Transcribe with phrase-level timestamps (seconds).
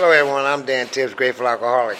[0.00, 0.44] Hello, everyone.
[0.44, 1.98] I'm Dan Tibbs, Grateful Alcoholic.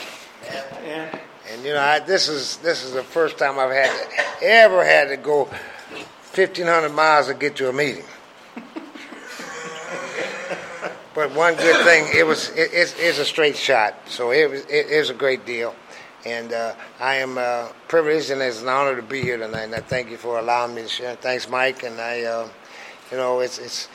[0.85, 1.19] And
[1.50, 4.84] And you know, I, this is this is the first time I've had to, ever
[4.84, 8.04] had to go 1,500 miles to get to a meeting.
[11.12, 14.61] but one good thing, it was it, it's, it's a straight shot, so it was
[14.67, 15.75] it is a great deal,
[16.25, 19.65] and uh, I am uh, privileged and it's an honor to be here tonight.
[19.65, 21.17] And I thank you for allowing me to share.
[21.17, 21.83] Thanks, Mike.
[21.83, 22.49] And I, uh,
[23.11, 23.89] you know, it's it's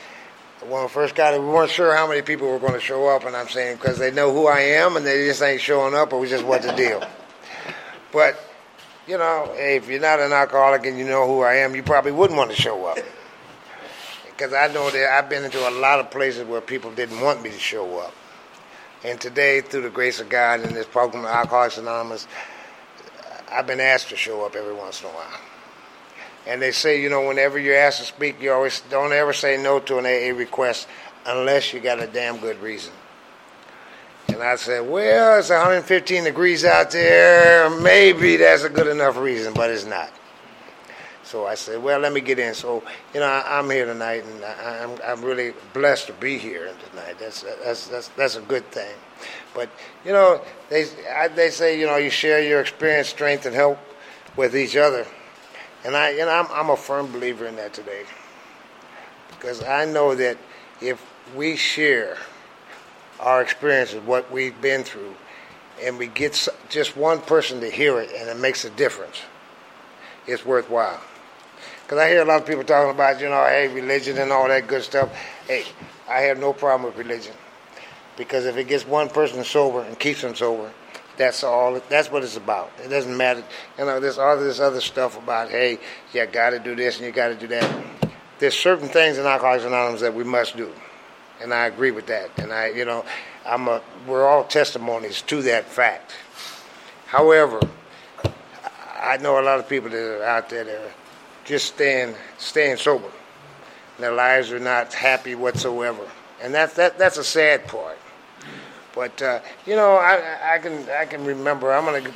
[0.68, 3.24] when first got it, we weren't sure how many people were going to show up,
[3.24, 6.12] and I'm saying because they know who I am and they just ain't showing up,
[6.12, 7.02] or we just what the deal.
[8.12, 8.38] But
[9.06, 12.12] you know, if you're not an alcoholic and you know who I am, you probably
[12.12, 12.98] wouldn't want to show up.
[14.26, 17.42] Because I know that I've been into a lot of places where people didn't want
[17.42, 18.14] me to show up.
[19.04, 22.26] And today, through the grace of God and this program, Alcoholics Anonymous,
[23.52, 25.40] I've been asked to show up every once in a while.
[26.46, 29.56] And they say, you know, whenever you're asked to speak, you always don't ever say
[29.56, 30.88] no to an AA request
[31.26, 32.92] unless you got a damn good reason.
[34.28, 37.70] And I said, well, it's 115 degrees out there.
[37.80, 40.10] Maybe that's a good enough reason, but it's not.
[41.24, 42.52] So I said, well, let me get in.
[42.52, 42.82] So,
[43.14, 46.70] you know, I, I'm here tonight, and I, I'm, I'm really blessed to be here
[46.90, 47.16] tonight.
[47.18, 48.94] That's, that's, that's, that's a good thing.
[49.54, 49.70] But,
[50.04, 53.78] you know, they, I, they say, you know, you share your experience, strength, and help
[54.36, 55.06] with each other.
[55.84, 58.04] And I, know, I'm, I'm a firm believer in that today.
[59.28, 60.38] Because I know that
[60.80, 61.04] if
[61.36, 62.16] we share
[63.20, 65.14] our experiences, what we've been through,
[65.82, 69.20] and we get just one person to hear it and it makes a difference,
[70.26, 71.00] it's worthwhile.
[71.82, 74.48] Because I hear a lot of people talking about, you know, hey, religion and all
[74.48, 75.14] that good stuff.
[75.46, 75.64] Hey,
[76.08, 77.34] I have no problem with religion.
[78.16, 80.70] Because if it gets one person sober and keeps them sober,
[81.16, 81.80] that's all.
[81.88, 82.72] That's what it's about.
[82.82, 83.44] It doesn't matter.
[83.78, 85.78] You know, there's all this other stuff about, hey,
[86.12, 87.84] you got to do this and you got to do that.
[88.38, 90.72] There's certain things in Alcoholics Anonymous that we must do,
[91.40, 92.30] and I agree with that.
[92.38, 93.04] And I, you know,
[93.46, 93.80] I'm a.
[94.06, 96.12] We're all testimonies to that fact.
[97.06, 97.60] However,
[99.00, 100.92] I know a lot of people that are out there that are
[101.44, 103.10] just staying staying sober.
[103.98, 106.10] Their lives are not happy whatsoever,
[106.42, 107.98] and that's that that's a sad part.
[108.94, 111.72] But uh, you know, I, I can I can remember.
[111.72, 112.12] I'm going to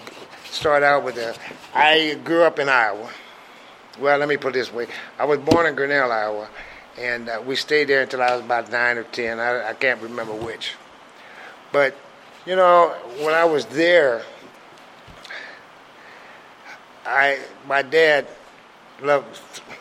[0.51, 1.37] start out with a.
[1.75, 3.11] I grew up in Iowa.
[3.99, 4.87] Well, let me put it this way:
[5.19, 6.49] I was born in Grinnell, Iowa,
[6.97, 9.41] and uh, we stayed there until I was about nine or ten.
[9.41, 10.75] I, I can't remember which.
[11.73, 11.97] But
[12.47, 14.23] you know, when I was there,
[17.05, 18.27] I my dad
[19.03, 19.41] loved.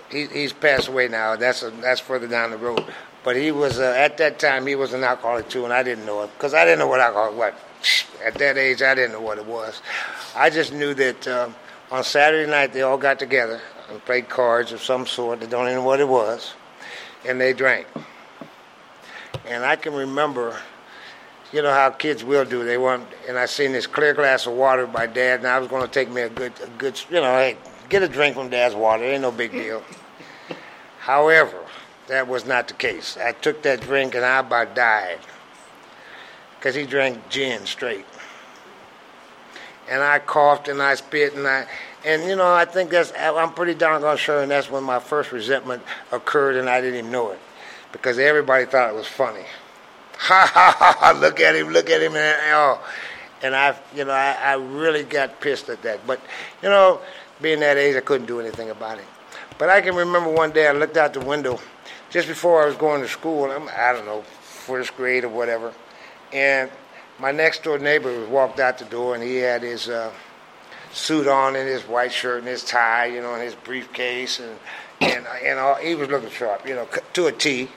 [0.09, 1.35] He, he's passed away now.
[1.35, 2.85] That's a, that's further down the road.
[3.23, 6.05] But he was uh, at that time he was an alcoholic too, and I didn't
[6.05, 7.55] know it because I didn't know what alcohol what.
[8.25, 9.81] At that age, I didn't know what it was.
[10.35, 11.55] I just knew that um,
[11.91, 15.39] on Saturday night they all got together and played cards of some sort.
[15.39, 16.53] They don't even know what it was,
[17.25, 17.87] and they drank.
[19.45, 20.57] And I can remember
[21.53, 22.63] you know how kids will do.
[22.65, 25.67] They want, and I seen this clear glass of water by Dad, and I was
[25.67, 27.57] going to take me a good, a good, you know, hey,
[27.89, 29.03] get a drink from Dad's water.
[29.03, 29.81] It ain't no big deal.
[30.99, 31.57] However,
[32.07, 33.17] that was not the case.
[33.17, 35.19] I took that drink and I about died.
[36.57, 38.05] Because he drank gin straight,
[39.87, 41.67] and I coughed and I spit and I,
[42.03, 45.31] and you know, I think that's I'm pretty darn sure, and that's when my first
[45.31, 47.39] resentment occurred, and I didn't even know it.
[47.91, 49.45] Because everybody thought it was funny.
[50.17, 52.83] Ha ha ha ha look at him look at him and oh.
[53.43, 56.07] And i you know I, I really got pissed at that.
[56.07, 56.19] But
[56.63, 56.99] you know
[57.39, 59.05] being that age i couldn't do anything about it.
[59.59, 61.59] But i can remember one day i looked out the window
[62.09, 65.73] just before i was going to school I'm, i don't know first grade or whatever
[66.33, 66.69] and
[67.19, 70.11] my next door neighbor walked out the door and he had his uh,
[70.91, 74.57] suit on and his white shirt and his tie you know and his briefcase and
[74.99, 77.69] and, and all, he was looking sharp you know to a t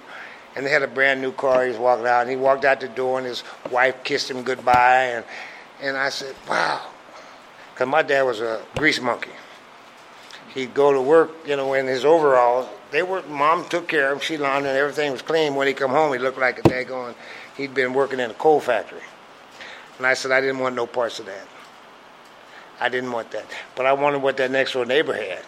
[0.54, 1.64] and they had a brand new car.
[1.64, 4.42] He was walking out, and he walked out the door, and his wife kissed him
[4.42, 5.24] goodbye, and
[5.80, 6.86] and I said, "Wow,"
[7.72, 9.30] because my dad was a grease monkey.
[10.54, 12.68] He'd go to work, you know, in his overalls.
[12.90, 14.22] They were mom took care of him.
[14.22, 15.54] She laundered, and everything was clean.
[15.54, 17.14] When he come home, he looked like a daggone.
[17.56, 19.02] He'd been working in a coal factory,
[19.98, 21.46] and I said I didn't want no parts of that.
[22.80, 23.44] I didn't want that,
[23.76, 25.42] but I wanted what that next door neighbor had.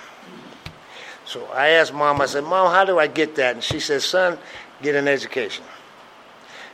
[1.24, 2.20] So I asked mom.
[2.20, 4.38] I said, "Mom, how do I get that?" And she said, "Son."
[4.82, 5.64] get an education.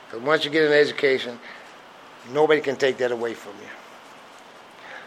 [0.06, 1.38] Because once you get an education,
[2.32, 3.69] nobody can take that away from you.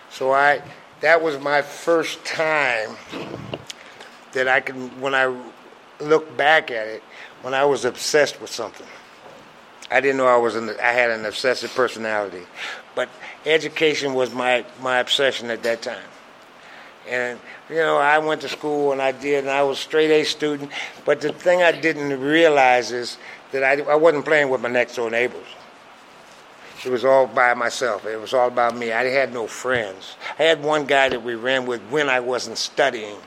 [0.09, 0.61] So I,
[1.01, 2.95] that was my first time
[4.33, 5.35] that I can, when I
[5.99, 7.03] look back at it,
[7.41, 8.87] when I was obsessed with something.
[9.89, 12.43] I didn't know I was an, I had an obsessive personality,
[12.95, 13.09] but
[13.45, 16.07] education was my my obsession at that time.
[17.09, 17.39] And
[17.69, 20.71] you know, I went to school and I did, and I was straight A student.
[21.03, 23.17] But the thing I didn't realize is
[23.51, 25.47] that I, I wasn't playing with my next door neighbors.
[26.85, 28.05] It was all by myself.
[28.05, 28.91] It was all about me.
[28.91, 30.15] I had no friends.
[30.39, 33.17] I had one guy that we ran with when I wasn't studying.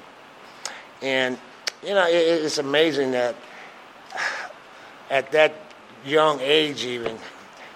[1.04, 1.38] And,
[1.82, 3.36] you know, it, it's amazing that
[5.10, 5.54] at that
[6.04, 7.18] young age, even,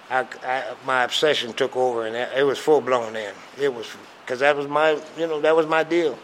[0.09, 3.35] I, I, my obsession took over, and it was full blown then.
[3.61, 3.85] It was
[4.25, 6.17] because that was my, you know, that was my deal.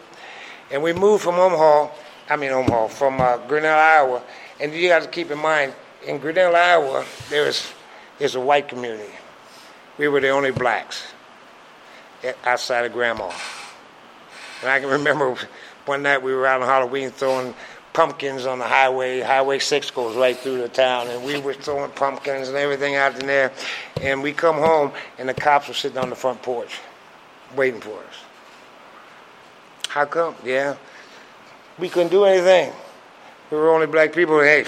[0.72, 1.90] And we moved from Omaha,
[2.28, 4.22] I mean Omaha, from uh, Grinnell, Iowa.
[4.58, 5.74] And you got to keep in mind,
[6.04, 7.72] in Grinnell, Iowa, there is
[8.18, 9.12] is a white community.
[9.98, 11.12] We were the only blacks
[12.44, 13.30] outside of Grandma.
[14.62, 15.36] And I can remember
[15.86, 17.54] one night we were out on Halloween throwing
[17.92, 19.20] pumpkins on the highway.
[19.20, 23.18] Highway 6 goes right through the town, and we were throwing pumpkins and everything out
[23.18, 23.52] in there.
[24.00, 26.78] And we come home, and the cops were sitting on the front porch
[27.54, 28.14] waiting for us.
[29.88, 30.34] How come?
[30.44, 30.76] Yeah.
[31.78, 32.72] We couldn't do anything.
[33.50, 34.40] We were only black people.
[34.40, 34.64] Hey,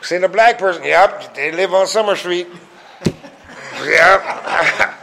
[0.00, 0.84] seen a black person.
[0.84, 2.46] Yep, they live on Summer Street.
[3.04, 4.22] yep.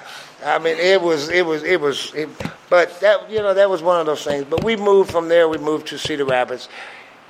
[0.44, 2.30] I mean, it was, it was, it was, it,
[2.72, 4.46] but that, you know, that was one of those things.
[4.50, 5.48] But we moved from there.
[5.48, 6.70] We moved to Cedar Rapids,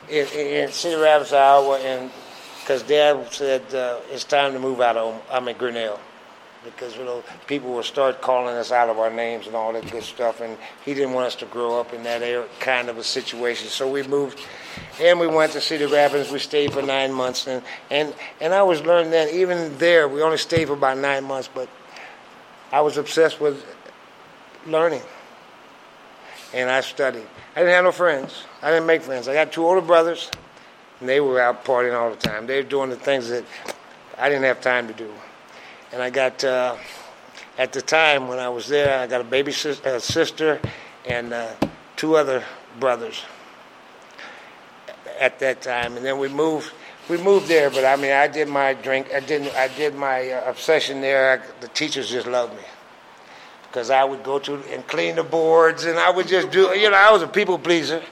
[0.08, 2.10] in, in Cedar Rapids, Iowa, and
[2.62, 6.00] because Dad said uh, it's time to move out of, I mean, Grinnell
[6.64, 9.90] because you know people will start calling us out of our names and all that
[9.92, 12.22] good stuff, and he didn't want us to grow up in that
[12.60, 13.68] kind of a situation.
[13.68, 14.40] So we moved,
[15.02, 16.32] and we went to Cedar Rapids.
[16.32, 20.22] We stayed for nine months, and and and I was learning that even there we
[20.22, 21.68] only stayed for about nine months, but
[22.72, 23.66] I was obsessed with
[24.68, 25.02] learning,
[26.54, 27.28] and I studied.
[27.56, 28.44] I didn't have no friends.
[28.62, 29.28] I didn't make friends.
[29.28, 30.30] I got two older brothers,
[31.00, 32.48] and they were out partying all the time.
[32.48, 33.46] They were doing the things that
[34.18, 35.12] I didn't have time to do
[35.92, 36.78] and I got uh,
[37.58, 40.60] at the time when I was there, I got a baby sis- uh, sister
[41.06, 41.54] and uh,
[41.96, 42.44] two other
[42.80, 43.24] brothers
[45.20, 46.72] at that time, and then we moved.
[47.10, 49.14] We moved there, but I mean, I did my drink.
[49.14, 49.54] I didn't.
[49.56, 51.42] I did my uh, obsession there.
[51.42, 52.64] I, the teachers just loved me
[53.72, 56.68] because I would go to and clean the boards, and I would just do.
[56.78, 58.04] You know, I was a people pleaser,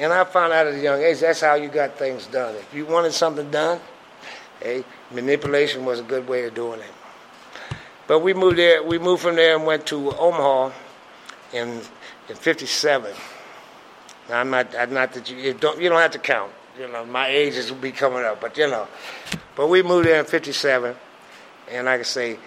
[0.00, 2.56] and I found out at a young age that's how you got things done.
[2.56, 3.78] If you wanted something done,
[4.60, 6.90] hey, manipulation was a good way of doing it.
[8.08, 8.82] But we moved there.
[8.82, 10.72] We moved from there and went to Omaha
[11.52, 11.80] in
[12.28, 13.14] in '57.
[14.28, 14.74] Now I'm not.
[14.76, 15.80] I'm not that you, you don't.
[15.80, 16.50] You don't have to count.
[16.76, 18.88] You know, my age is be coming up, but you know.
[19.54, 20.96] But we moved there in '57,
[21.70, 22.38] and like I say,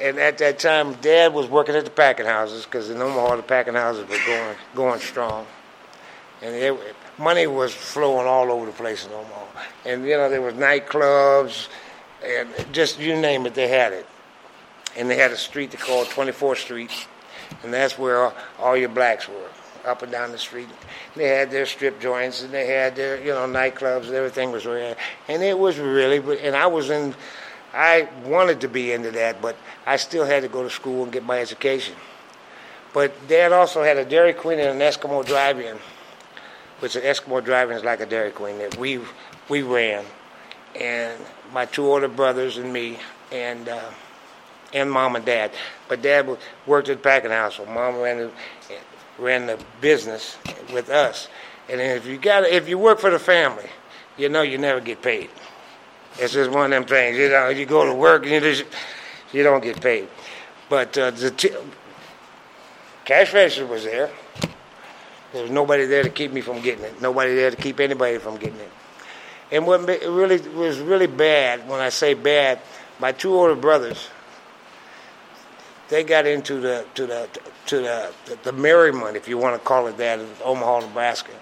[0.00, 3.42] and at that time, Dad was working at the packing houses because in Omaha the
[3.42, 5.46] packing houses were going going strong,
[6.42, 9.46] and it, money was flowing all over the place in Omaha.
[9.84, 11.68] And you know there was nightclubs,
[12.24, 14.06] and just you name it, they had it
[14.96, 17.06] and they had a street they called 24th Street,
[17.62, 19.48] and that's where all your blacks were,
[19.84, 20.68] up and down the street.
[21.16, 24.64] They had their strip joints, and they had their, you know, nightclubs, and everything was
[24.64, 24.96] there.
[25.28, 27.14] And it was really, and I was in,
[27.74, 31.12] I wanted to be into that, but I still had to go to school and
[31.12, 31.96] get my education.
[32.92, 35.76] But Dad also had a Dairy Queen and an Eskimo drive-in,
[36.78, 39.00] which an Eskimo drive-in is like a Dairy Queen that we
[39.48, 40.04] we ran,
[40.78, 41.20] and
[41.52, 42.98] my two older brothers and me,
[43.32, 43.68] and.
[43.68, 43.90] Uh,
[44.74, 45.52] and mom and dad.
[45.88, 46.28] But dad
[46.66, 48.30] worked at the packing house, so mom ran the,
[49.18, 50.36] ran the business
[50.72, 51.28] with us.
[51.68, 53.70] And if you got if you work for the family,
[54.18, 55.30] you know you never get paid.
[56.18, 57.16] It's just one of them things.
[57.16, 58.64] You know, you go to work and you just
[59.32, 60.08] you don't get paid.
[60.68, 61.54] But uh, the t-
[63.04, 64.10] cash register was there.
[65.32, 67.02] There was nobody there to keep me from getting it.
[67.02, 68.70] Nobody there to keep anybody from getting it.
[69.50, 72.60] And what really was really bad, when I say bad,
[73.00, 74.08] my two older brothers
[75.88, 77.28] they got into the to the
[77.66, 81.32] to the the merriment, if you want to call it that, in Omaha, Nebraska.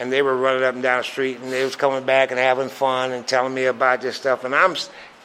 [0.00, 2.40] And they were running up and down the street, and they was coming back and
[2.40, 4.44] having fun and telling me about this stuff.
[4.44, 4.74] And I'm,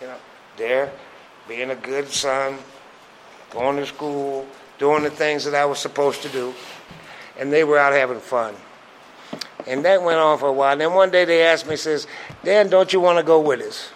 [0.01, 0.17] you know,
[0.57, 0.91] there,
[1.47, 2.57] being a good son,
[3.51, 4.45] going to school,
[4.77, 6.53] doing the things that I was supposed to do,
[7.39, 8.55] and they were out having fun.
[9.65, 10.71] And that went on for a while.
[10.71, 12.07] And then one day they asked me, says,
[12.43, 13.91] Dan, don't you want to go with us?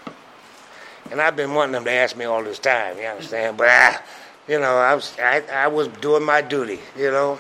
[1.12, 3.58] And I've been wanting them to ask me all this time, you understand?
[3.58, 4.04] But ah,
[4.48, 7.38] you know, I was I, I was doing my duty, you know.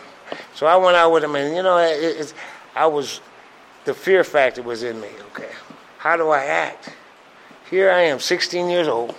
[0.56, 2.34] So I went out with them and you know, it, it's
[2.76, 3.22] I was
[3.86, 5.10] the fear factor was in me.
[5.34, 5.50] Okay,
[5.98, 6.90] how do I act?
[7.70, 9.16] Here I am, 16 years old,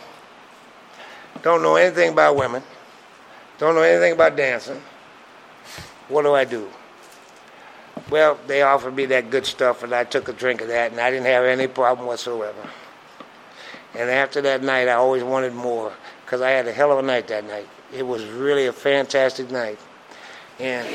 [1.43, 2.63] don't know anything about women,
[3.59, 4.81] don't know anything about dancing.
[6.09, 6.69] What do I do?
[8.11, 11.01] Well, they offered me that good stuff, and I took a drink of that, and
[11.01, 12.69] I didn't have any problem whatsoever.
[13.95, 15.93] And after that night, I always wanted more
[16.25, 17.69] because I had a hell of a night that night.
[17.93, 19.79] It was really a fantastic night,
[20.59, 20.87] and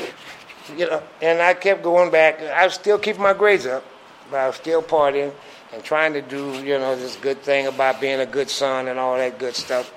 [0.76, 2.40] you know, and I kept going back.
[2.40, 3.84] I was still keeping my grades up,
[4.30, 5.32] but I was still partying
[5.72, 8.98] and trying to do you know this good thing about being a good son and
[8.98, 9.92] all that good stuff.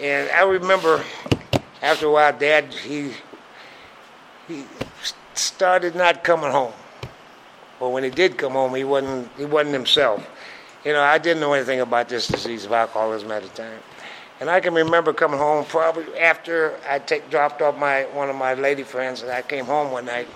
[0.00, 1.02] And I remember
[1.82, 3.12] after a while, Dad, he,
[4.48, 4.64] he
[5.34, 6.72] started not coming home.
[7.78, 10.26] But when he did come home, he wasn't, he wasn't himself.
[10.84, 13.80] You know, I didn't know anything about this disease of alcoholism at the time.
[14.40, 18.36] And I can remember coming home probably after I take, dropped off my one of
[18.36, 20.28] my lady friends, and I came home one night,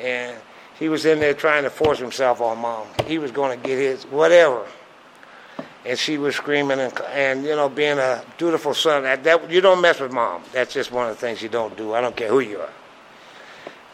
[0.00, 0.36] and
[0.78, 2.86] he was in there trying to force himself on mom.
[3.06, 4.66] He was going to get his whatever,
[5.84, 9.02] and she was screaming and, and you know being a dutiful son.
[9.02, 10.42] That, that you don't mess with mom.
[10.52, 11.92] That's just one of the things you don't do.
[11.92, 12.72] I don't care who you are.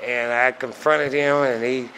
[0.04, 1.88] And I confronted him, and he,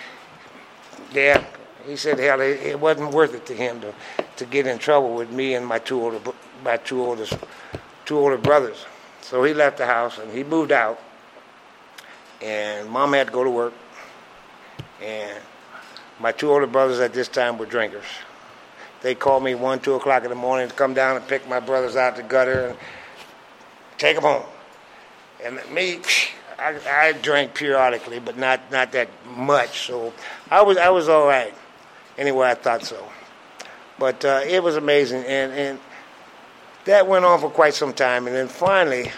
[1.13, 1.45] yeah,
[1.87, 3.93] he said, hell, it, it wasn't worth it to him to
[4.41, 6.19] to get in trouble with me and my two older
[6.65, 7.35] my two oldest
[8.05, 8.87] two older brothers.
[9.23, 11.01] So he left the house and he moved out.
[12.43, 13.75] And mom had to go to work.
[15.03, 15.39] And
[16.19, 18.05] my two older brothers at this time were drinkers.
[19.03, 21.61] They called me one, two o'clock in the morning to come down and pick my
[21.61, 22.79] brothers out the gutter and
[23.97, 24.45] take them home.
[25.43, 26.01] And me,
[26.59, 29.87] I, I drank periodically, but not not that much.
[29.87, 30.13] So
[30.51, 31.55] I was I was all right.
[32.19, 33.03] Anyway, I thought so.
[33.99, 35.79] But uh, it was amazing, and and
[36.85, 39.11] that went on for quite some time, and then finally,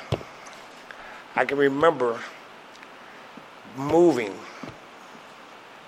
[1.36, 2.20] I can remember
[3.76, 4.34] moving.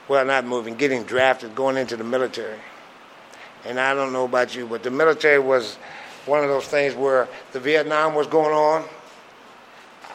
[0.06, 2.58] Well, not moving, getting drafted, going into the military.
[3.64, 5.76] And I don't know about you, but the military was
[6.26, 8.84] one of those things where the Vietnam was going on.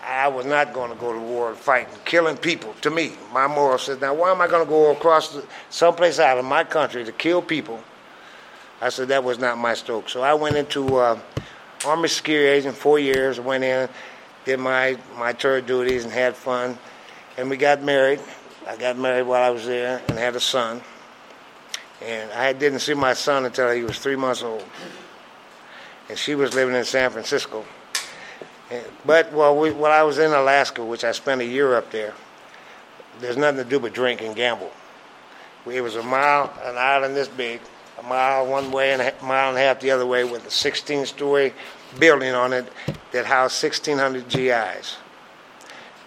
[0.06, 2.74] I was not going to go to war fighting, killing people.
[2.82, 6.20] To me, my moral says, now why am I going to go across the, someplace
[6.20, 7.80] out of my country to kill people?
[8.82, 10.10] I said that was not my stroke.
[10.10, 11.20] So I went into uh,
[11.86, 13.40] Army security agent, four years.
[13.40, 13.90] Went in,
[14.46, 16.78] did my my tour duties, and had fun.
[17.38, 18.20] And we got married.
[18.68, 20.82] I got married while I was there, and had a son.
[22.02, 24.64] And I didn't see my son until he was three months old.
[26.08, 27.66] And she was living in San Francisco.
[29.06, 32.14] But while, we, while I was in Alaska, which I spent a year up there,
[33.20, 34.72] there's nothing to do but drink and gamble.
[35.66, 37.60] It was a mile, an island this big,
[38.00, 40.52] a mile one way and a mile and a half the other way with a
[40.52, 41.54] 16 story
[42.00, 42.72] building on it
[43.12, 44.98] that housed 1,600 GIs.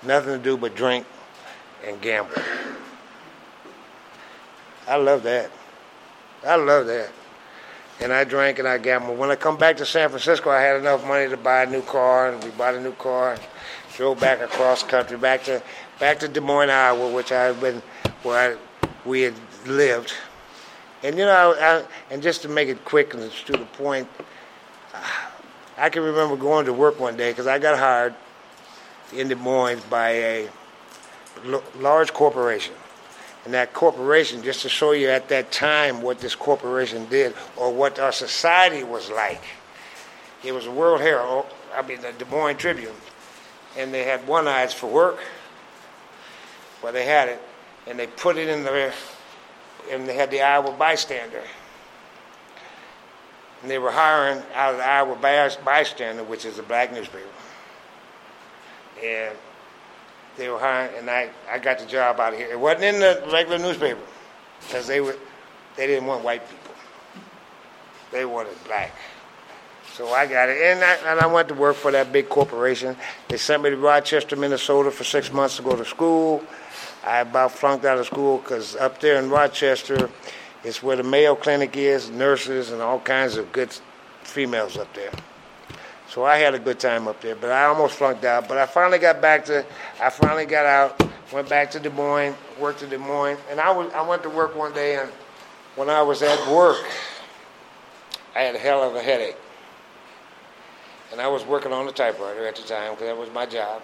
[0.02, 1.06] Nothing to do but drink
[1.84, 2.34] and gamble.
[4.88, 5.50] I love that.
[6.44, 7.11] I love that.
[8.00, 9.18] And I drank and I gambled.
[9.18, 11.82] When I come back to San Francisco, I had enough money to buy a new
[11.82, 13.37] car, and we bought a new car
[13.96, 15.62] drove back across country, back to
[15.99, 17.82] back to Des Moines, Iowa, which I've been
[18.22, 19.34] where I, we had
[19.66, 20.12] lived
[21.02, 24.09] and you know, I, and just to make it quick and to the point,
[25.76, 28.14] I can remember going to work one day because I got hired
[29.12, 30.49] in Des Moines by a
[31.76, 32.75] large corporation.
[33.44, 37.73] And that corporation, just to show you at that time what this corporation did or
[37.73, 39.42] what our society was like,
[40.44, 42.94] it was a World Herald, oh, I mean the Des Moines Tribune,
[43.76, 45.18] and they had one eyes for work.
[46.82, 47.42] Well, they had it,
[47.87, 48.92] and they put it in the
[49.91, 51.43] and they had the Iowa Bystander.
[53.62, 55.17] And they were hiring out of the Iowa
[55.65, 57.27] Bystander, which is a black newspaper.
[59.03, 59.37] And
[60.37, 62.51] they were hiring, and I, I got the job out of here.
[62.51, 64.01] It wasn't in the regular newspaper
[64.61, 65.17] because they were
[65.77, 66.75] they didn't want white people.
[68.11, 68.93] They wanted black.
[69.95, 72.97] So I got it, and I, and I went to work for that big corporation.
[73.29, 76.43] They sent me to Rochester, Minnesota, for six months to go to school.
[77.04, 80.09] I about flunked out of school because up there in Rochester
[80.64, 83.73] is where the Mayo Clinic is, nurses and all kinds of good
[84.23, 85.11] females up there.
[86.09, 88.47] So I had a good time up there, but I almost flunked out.
[88.47, 89.64] But I finally got back to,
[90.00, 93.71] I finally got out, went back to Des Moines, worked in Des Moines, and I
[93.71, 95.11] was, I went to work one day, and
[95.75, 96.85] when I was at work,
[98.37, 99.37] I had a hell of a headache,
[101.11, 103.82] and I was working on the typewriter at the time because that was my job.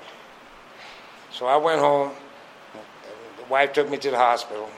[1.33, 2.13] So I went home
[3.49, 4.69] wife took me to the hospital.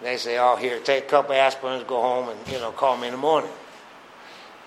[0.00, 3.06] They say, "Oh, here, take a couple aspirins, go home, and you know, call me
[3.06, 3.52] in the morning."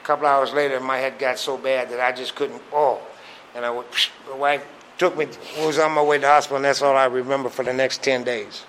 [0.02, 2.62] A couple hours later, my head got so bad that I just couldn't.
[2.72, 3.02] Oh,
[3.54, 3.86] and I would.
[4.30, 4.66] My wife
[4.98, 5.28] took me.
[5.60, 8.02] Was on my way to the hospital, and that's all I remember for the next
[8.02, 8.64] ten days.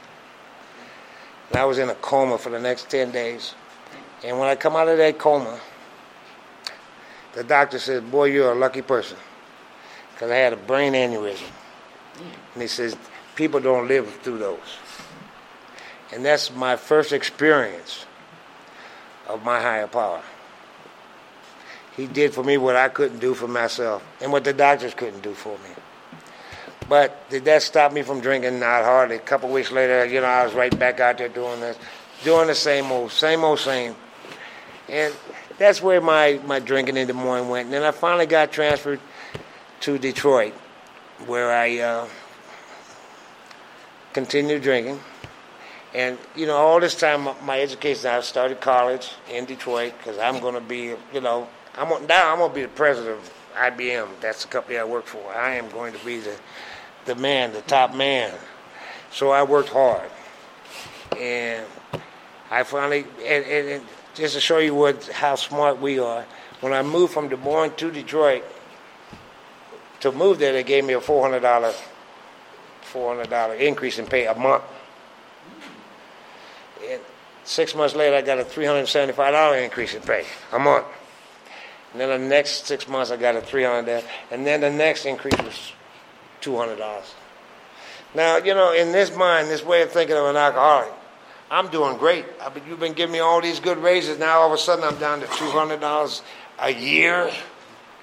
[1.50, 3.54] And I was in a coma for the next ten days.
[4.24, 5.60] And when I come out of that coma,
[7.34, 9.18] the doctor says, "Boy, you're a lucky person,"
[10.14, 11.50] because I had a brain aneurysm.
[12.54, 12.96] And he says,
[13.36, 14.78] people don't live through those.
[16.12, 18.06] And that's my first experience
[19.28, 20.22] of my higher power.
[21.96, 25.22] He did for me what I couldn't do for myself and what the doctors couldn't
[25.22, 25.70] do for me.
[26.88, 28.60] But did that stop me from drinking?
[28.60, 29.16] Not hardly.
[29.16, 31.76] A couple weeks later, you know, I was right back out there doing this,
[32.22, 33.96] doing the same old, same old, same.
[34.88, 35.12] And
[35.58, 37.66] that's where my, my drinking in Des Moines went.
[37.66, 39.00] And then I finally got transferred
[39.80, 40.52] to Detroit,
[41.26, 42.08] where I uh,
[44.16, 44.98] continued drinking.
[45.92, 50.40] And, you know, all this time, my education, I started college in Detroit because I'm
[50.40, 54.08] going to be, you know, I'm now I'm going to be the president of IBM.
[54.22, 55.22] That's the company I work for.
[55.34, 56.34] I am going to be the,
[57.04, 58.32] the man, the top man.
[59.10, 60.08] So I worked hard.
[61.18, 61.66] And
[62.50, 66.24] I finally, and, and, and just to show you what how smart we are,
[66.62, 68.44] when I moved from Des Moines to Detroit,
[70.00, 71.20] to move there, they gave me a four
[72.92, 74.62] hundred dollar four hundred dollar increase in pay a month.
[76.88, 77.00] And
[77.44, 80.58] six months later, I got a three hundred seventy five dollar increase in pay a
[80.58, 80.86] month.
[81.92, 85.06] And then the next six months, I got a three hundred, and then the next
[85.06, 85.72] increase was
[86.40, 87.14] two hundred dollars.
[88.14, 90.92] Now, you know, in this mind, this way of thinking of an alcoholic,
[91.50, 92.24] I'm doing great.
[92.40, 94.18] I mean, you've been giving me all these good raises.
[94.18, 96.22] Now all of a sudden I'm down to two hundred dollars
[96.58, 97.30] a year,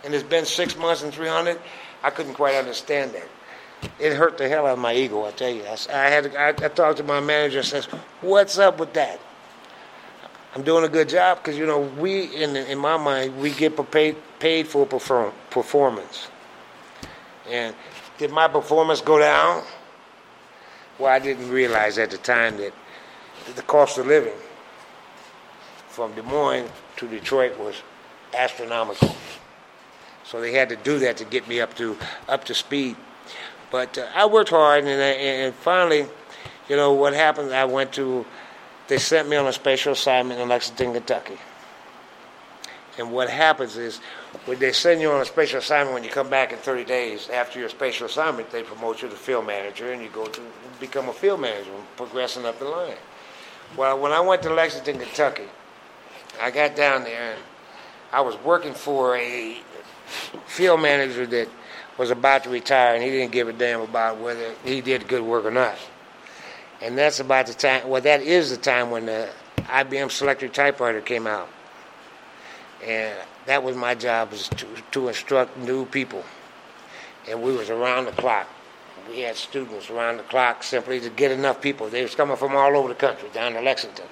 [0.04, 1.60] and it's been six months and three hundred.
[2.04, 3.28] I couldn't quite understand that.
[4.00, 5.26] It hurt the hell out of my ego.
[5.26, 5.64] I tell you.
[5.64, 6.24] I, I had.
[6.26, 7.60] To, I, I talked to my manager.
[7.60, 7.86] and Says,
[8.22, 9.20] "What's up with that?"
[10.56, 13.76] I'm doing a good job because you know we in in my mind we get
[13.92, 16.28] paid paid for perform, performance.
[17.50, 17.76] And
[18.18, 19.64] did my performance go down?
[21.00, 22.74] Well, I didn't realize at the time that
[23.56, 24.38] the cost of living
[25.88, 27.82] from Des Moines to Detroit was
[28.34, 29.16] astronomical.
[30.24, 31.98] So they had to do that to get me up to
[32.28, 32.96] up to speed.
[33.74, 36.06] But uh, I worked hard, and, and finally,
[36.70, 37.52] you know what happened?
[37.52, 38.24] I went to.
[38.88, 41.40] They sent me on a special assignment in Lexington, Kentucky.
[43.00, 43.98] And what happens is,
[44.46, 47.30] when they send you on a special assignment, when you come back in 30 days
[47.30, 50.42] after your special assignment, they promote you to field manager, and you go to
[50.80, 52.98] become a field manager, progressing up the line.
[53.76, 55.50] Well, when I went to Lexington, Kentucky,
[56.40, 57.42] I got down there and
[58.12, 59.58] I was working for a
[60.46, 61.50] field manager that
[61.98, 65.22] was about to retire, and he didn't give a damn about whether he did good
[65.22, 65.78] work or not.
[66.82, 67.88] And that's about the time.
[67.88, 71.50] Well, that is the time when the IBM Selectric typewriter came out,
[72.84, 76.24] and that was my job was to, to instruct new people,
[77.30, 78.48] and we was around the clock
[79.10, 81.90] we had students around the clock simply to get enough people.
[81.90, 84.06] They was coming from all over the country down to Lexington.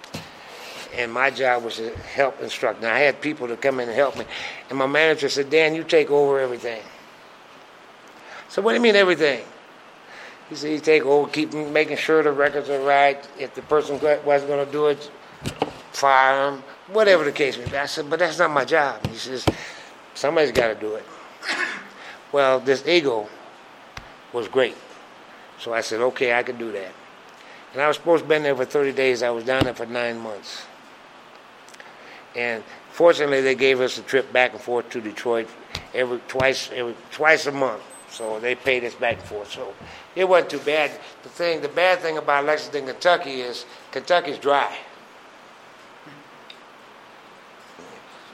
[0.98, 2.82] And my job was to help instruct.
[2.82, 4.26] Now I had people to come in and help me.
[4.70, 6.82] And my manager said, Dan, you take over everything.
[8.52, 9.46] So what do you mean everything?
[10.50, 13.26] He said, you take over, keep making sure the records are right.
[13.40, 13.94] If the person
[14.26, 15.10] wasn't going to do it,
[15.94, 17.78] fire him, whatever the case may be.
[17.78, 19.08] I said, but that's not my job.
[19.08, 19.46] He says,
[20.16, 21.06] somebody's got to do it.
[22.34, 23.30] Well, this ego
[24.34, 24.76] was great.
[25.58, 26.92] So I said, okay, I can do that.
[27.72, 29.24] And I was supposed to be there for 30 days.
[29.24, 30.64] I was down there for nine months.
[32.36, 35.48] And fortunately, they gave us a trip back and forth to Detroit
[35.94, 37.82] every twice every twice a month.
[38.12, 39.52] So they paid us back and forth.
[39.52, 39.74] So
[40.16, 40.92] it wasn't too bad.
[41.24, 44.78] The thing, the bad thing about Lexington, Kentucky is Kentucky's dry.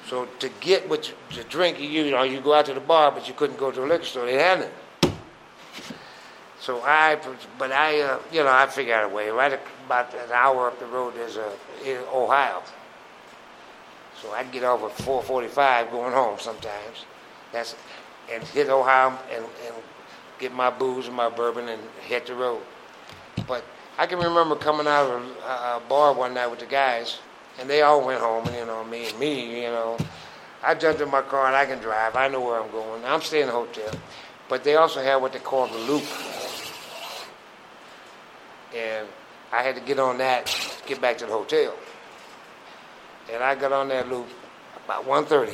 [0.08, 2.80] So to get what you, to drink, you, you know, you go out to the
[2.80, 4.26] bar, but you couldn't go to a liquor store.
[4.26, 4.72] They had it.
[6.60, 7.20] So I,
[7.60, 9.30] but I, uh, you know, I figured out a way.
[9.30, 11.52] Right about an hour up the road, there's a
[11.86, 12.64] in Ohio.
[14.22, 17.06] So I'd get off at 4:45 going home sometimes.
[17.52, 17.76] That's
[18.32, 19.76] and hit Ohio and, and
[20.40, 22.62] get my booze and my bourbon and hit the road.
[23.48, 23.64] But
[23.98, 27.20] I can remember coming out of a, a bar one night with the guys,
[27.60, 28.48] and they all went home.
[28.48, 29.98] and You know, me and me, you know.
[30.64, 32.16] I jumped in my car and I can drive.
[32.16, 33.06] I know where I'm going.
[33.06, 33.92] I'm staying in a hotel.
[34.50, 36.04] But they also have what they call the loop
[38.76, 39.08] and
[39.52, 40.54] I had to get on that
[40.86, 41.74] get back to the hotel.
[43.32, 44.28] And I got on that loop
[44.86, 45.54] about 1.30.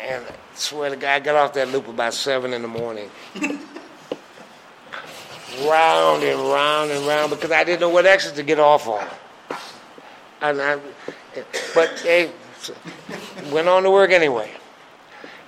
[0.00, 3.10] And I swear to God, I got off that loop about 7 in the morning.
[5.62, 9.06] round and round and round because I didn't know what exit to get off on.
[10.40, 10.78] And I,
[11.74, 12.30] but they
[13.52, 14.50] went on to work anyway.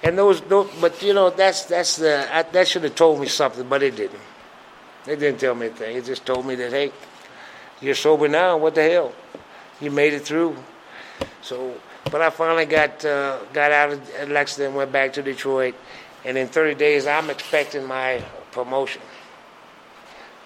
[0.02, 3.68] And those, but you know, that's that's the I, that should have told me something,
[3.68, 4.20] but it didn't.
[5.04, 5.96] They didn't tell me a thing.
[5.96, 6.92] It just told me that, hey,
[7.80, 8.56] you're sober now.
[8.56, 9.12] What the hell?
[9.80, 10.56] You made it through.
[11.40, 11.74] So,
[12.10, 15.74] but I finally got uh, got out of Lexington, went back to Detroit,
[16.24, 19.02] and in 30 days, I'm expecting my promotion.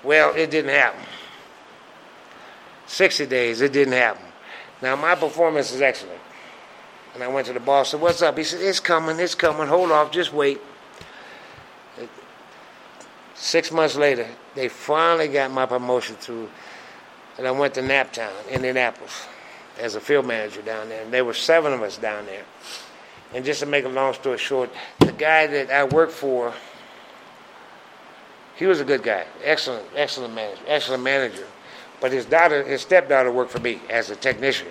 [0.02, 1.00] Well, it didn't happen.
[2.86, 4.24] 60 days, it didn't happen.
[4.80, 6.20] Now, my performance is excellent.
[7.14, 8.36] And I went to the boss, and said, What's up?
[8.36, 9.66] He said, It's coming, it's coming.
[9.66, 10.60] Hold off, just wait.
[13.34, 16.48] Six months later, they finally got my promotion through,
[17.36, 19.26] and I went to Naptown, Indianapolis.
[19.78, 22.44] As a field manager down there, and there were seven of us down there.
[23.34, 26.54] And just to make a long story short, the guy that I worked for,
[28.56, 31.46] he was a good guy, excellent, excellent manager, excellent manager.
[32.00, 34.68] But his daughter, his stepdaughter, worked for me as a technician,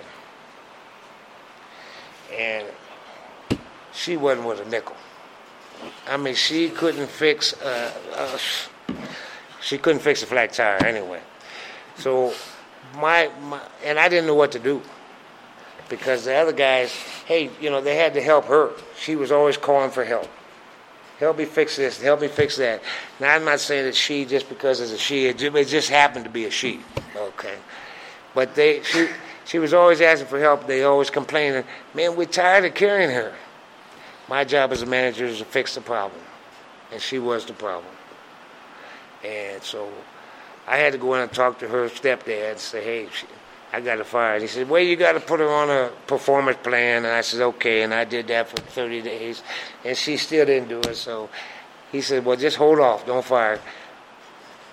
[2.32, 2.66] and
[3.92, 4.96] she wasn't worth a nickel.
[6.08, 7.52] I mean, she couldn't fix.
[7.60, 8.38] Uh,
[9.60, 11.20] she couldn't fix a flat tire anyway.
[11.96, 12.32] So
[12.94, 14.82] my, my and I didn't know what to do
[15.88, 16.92] because the other guys,
[17.26, 18.70] hey, you know, they had to help her.
[18.98, 20.28] She was always calling for help.
[21.18, 22.00] Help me fix this.
[22.00, 22.82] Help me fix that.
[23.20, 25.26] Now I'm not saying that she just because it's a she.
[25.26, 26.80] It just happened to be a she.
[27.16, 27.56] Okay,
[28.34, 29.08] but they she
[29.46, 30.66] she was always asking for help.
[30.66, 33.32] They always complaining, man, we're tired of carrying her.
[34.28, 36.20] My job as a manager is to fix the problem,
[36.92, 37.94] and she was the problem.
[39.24, 39.90] And so
[40.66, 43.08] I had to go in and talk to her stepdad and say, hey,
[43.76, 44.40] I got her fired.
[44.40, 47.04] He said, well, you got to put her on a performance plan.
[47.04, 47.82] And I said, okay.
[47.82, 49.42] And I did that for 30 days.
[49.84, 50.94] And she still didn't do it.
[50.94, 51.28] So
[51.92, 53.04] he said, well, just hold off.
[53.04, 53.60] Don't fire.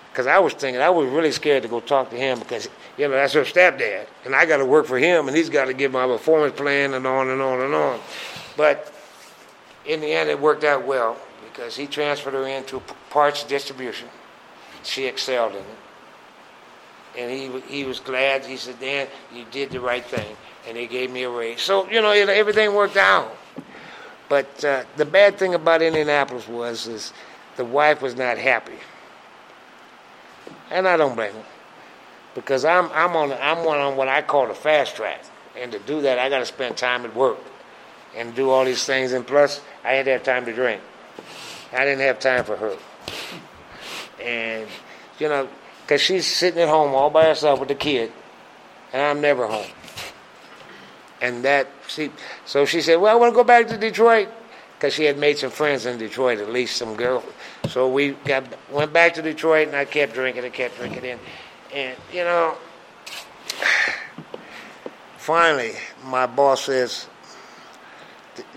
[0.10, 3.10] Because I was thinking, I was really scared to go talk to him because, you
[3.10, 4.08] know, that's her stepdad.
[4.24, 5.28] And I got to work for him.
[5.28, 8.00] And he's got to give my performance plan and on and on and on.
[8.56, 8.94] But
[9.86, 11.18] in the end, it worked out well
[11.52, 14.08] because he transferred her into parts distribution.
[14.84, 15.83] She excelled in it
[17.18, 18.46] and he he was glad.
[18.46, 20.36] He said, "Dan, you did the right thing,"
[20.68, 21.62] and they gave me a raise.
[21.62, 23.36] So you know, everything worked out.
[24.30, 27.14] But uh, the bad thing about Indianapolis was is
[27.56, 28.80] the wife was not happy,
[30.72, 31.46] and I don't blame her
[32.36, 35.24] because I'm I'm on I'm one on what I call the fast track,
[35.58, 37.38] and to do that, I got to spend time at work
[38.16, 40.82] and do all these things, and plus I had to have time to drink.
[41.72, 42.76] I didn't have time for her,
[44.22, 44.68] and
[45.20, 45.48] you know
[45.94, 48.12] because she's sitting at home all by herself with the kid,
[48.94, 49.70] and I'm never home.
[51.22, 52.10] And that she,
[52.46, 54.28] so she said, "Well, I want to go back to Detroit,"
[54.76, 57.24] because she had made some friends in Detroit, at least some girl.
[57.70, 61.20] So we got went back to Detroit, and I kept drinking, I kept drinking, in,
[61.72, 62.58] and you know,
[65.18, 65.74] finally,
[66.06, 67.06] my boss says,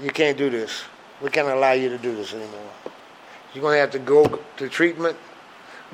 [0.00, 0.84] "You can't do this.
[1.20, 2.72] We can't allow you to do this anymore.
[3.52, 5.18] You're going to have to go to treatment,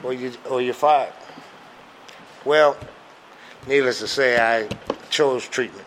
[0.05, 1.13] or you or you're fired."
[2.45, 2.77] Well,
[3.67, 4.69] needless to say, I
[5.11, 5.87] chose treatment.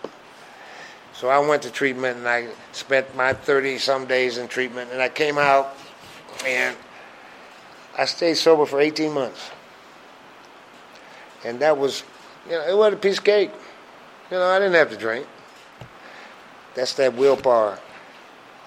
[1.14, 5.02] So I went to treatment and I spent my 30 some days in treatment and
[5.02, 5.76] I came out
[6.46, 6.76] and
[7.98, 9.52] I stayed sober for 18 months.
[11.44, 12.04] And that was,
[12.46, 13.52] you know, it was a piece of cake.
[14.32, 15.28] You know, I didn't have to drink.
[16.74, 17.80] That's that willpower.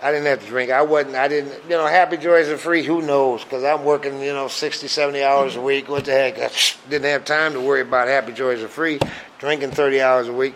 [0.00, 0.70] I didn't have to drink.
[0.70, 2.84] I wasn't, I didn't, you know, happy joys are free.
[2.84, 3.42] Who knows?
[3.42, 5.88] Because I'm working, you know, 60, 70 hours a week.
[5.88, 6.38] What the heck?
[6.38, 6.50] I
[6.88, 9.00] didn't have time to worry about happy joys are free,
[9.38, 10.54] drinking 30 hours a week.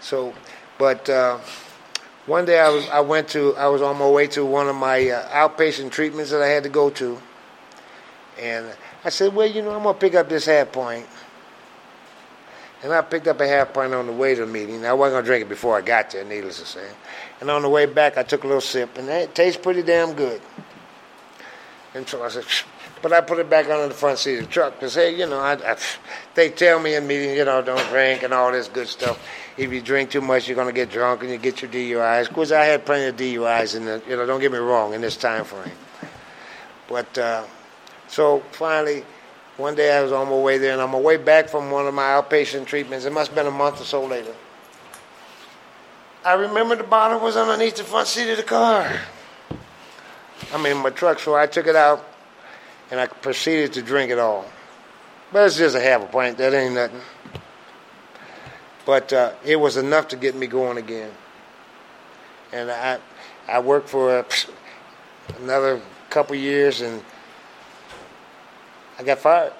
[0.00, 0.32] So,
[0.78, 1.38] but uh,
[2.24, 4.76] one day I was, I went to, I was on my way to one of
[4.76, 7.20] my uh, outpatient treatments that I had to go to.
[8.40, 8.72] And
[9.04, 11.06] I said, well, you know, I'm going to pick up this half pint.
[12.84, 14.84] And I picked up a half pint on the way to the meeting.
[14.84, 16.86] I wasn't to drink it before I got there, needless to say.
[17.40, 20.12] And on the way back, I took a little sip, and it tastes pretty damn
[20.12, 20.42] good.
[21.94, 22.44] And so I said,
[23.00, 25.26] but I put it back under the front seat of the truck because, hey, you
[25.26, 25.78] know, I, I,
[26.34, 29.18] they tell me in meetings, you know, don't drink and all this good stuff.
[29.56, 32.30] If you drink too much, you're to get drunk and you get your DUIs.
[32.30, 35.00] Course, I had plenty of DUIs, in the, you know, don't get me wrong, in
[35.00, 35.72] this time frame.
[36.86, 37.44] But uh,
[38.08, 39.04] so finally,
[39.56, 41.86] one day I was on my way there, and on my way back from one
[41.86, 44.34] of my outpatient treatments, it must have been a month or so later.
[46.24, 48.90] I remember the bottle was underneath the front seat of the car.
[50.52, 52.04] I mean, my truck, so I took it out
[52.90, 54.46] and I proceeded to drink it all.
[55.32, 57.00] But it's just a half a pint, that ain't nothing.
[58.86, 61.10] But uh, it was enough to get me going again.
[62.52, 62.98] And I,
[63.48, 64.24] I worked for uh,
[65.40, 67.02] another couple years and
[68.98, 69.52] I got fired.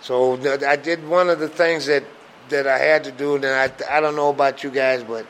[0.00, 0.34] So
[0.66, 2.04] I did one of the things that,
[2.50, 5.26] that I had to do, and I, I don't know about you guys, but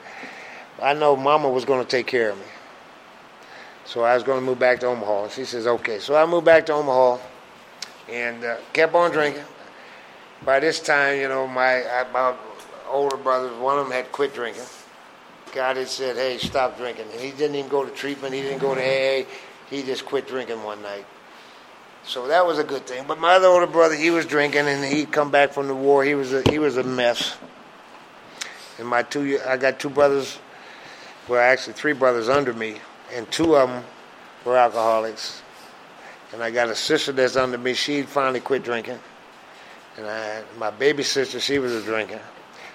[0.80, 2.44] I know Mama was going to take care of me.
[3.84, 5.24] So I was going to move back to Omaha.
[5.24, 5.98] And she says, okay.
[5.98, 7.18] So I moved back to Omaha
[8.10, 9.44] and uh, kept on drinking.
[10.44, 12.34] By this time, you know, my, my
[12.88, 14.64] older brothers, one of them had quit drinking.
[15.54, 17.06] God had said, hey, stop drinking.
[17.12, 18.34] And he didn't even go to treatment.
[18.34, 19.24] He didn't go to AA.
[19.70, 21.06] He just quit drinking one night.
[22.08, 23.04] So that was a good thing.
[23.06, 26.02] But my other older brother, he was drinking, and he'd come back from the war.
[26.02, 27.36] He was a, he was a mess.
[28.78, 30.38] And my two, I got two brothers,
[31.28, 32.76] well, actually three brothers under me,
[33.12, 33.84] and two of them
[34.46, 35.42] were alcoholics.
[36.32, 37.74] And I got a sister that's under me.
[37.74, 38.98] She finally quit drinking.
[39.98, 42.22] And I, my baby sister, she was a drinker.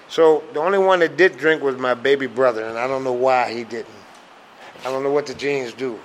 [0.08, 3.12] So the only one that did drink was my baby brother, and I don't know
[3.12, 3.88] why he didn't.
[4.82, 5.98] I don't know what the genes do,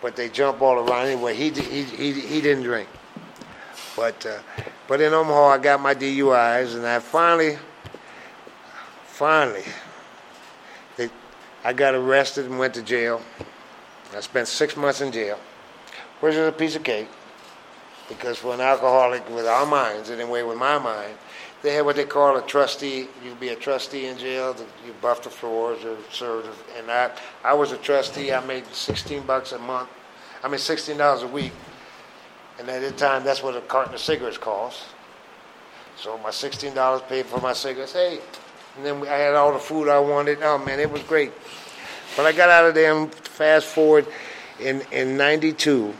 [0.00, 1.06] but they jump all around.
[1.06, 2.88] Anyway, he he he, he didn't drink.
[3.96, 4.38] But uh,
[4.88, 7.58] but in Omaha, I got my DUIs, and I finally
[9.04, 9.64] finally
[10.96, 11.10] they,
[11.64, 13.20] I got arrested and went to jail.
[14.16, 15.38] I spent six months in jail,
[16.20, 17.08] which is a piece of cake.
[18.08, 21.14] Because for an alcoholic with our minds, anyway, with my mind,
[21.62, 23.08] they had what they call a trustee.
[23.24, 24.56] You'd be a trustee in jail.
[24.86, 26.46] You buff the floors or serve.
[26.76, 27.10] And I,
[27.44, 28.32] I was a trustee.
[28.32, 29.88] I made 16 bucks a month.
[30.42, 31.52] I mean, $16 a week.
[32.58, 34.84] And at the time, that's what a carton of cigarettes cost.
[35.96, 37.92] So my $16 paid for my cigarettes.
[37.92, 38.20] Hey,
[38.76, 40.38] and then I had all the food I wanted.
[40.42, 41.32] Oh man, it was great.
[42.16, 44.06] But I got out of there fast forward
[44.58, 45.94] in in '92,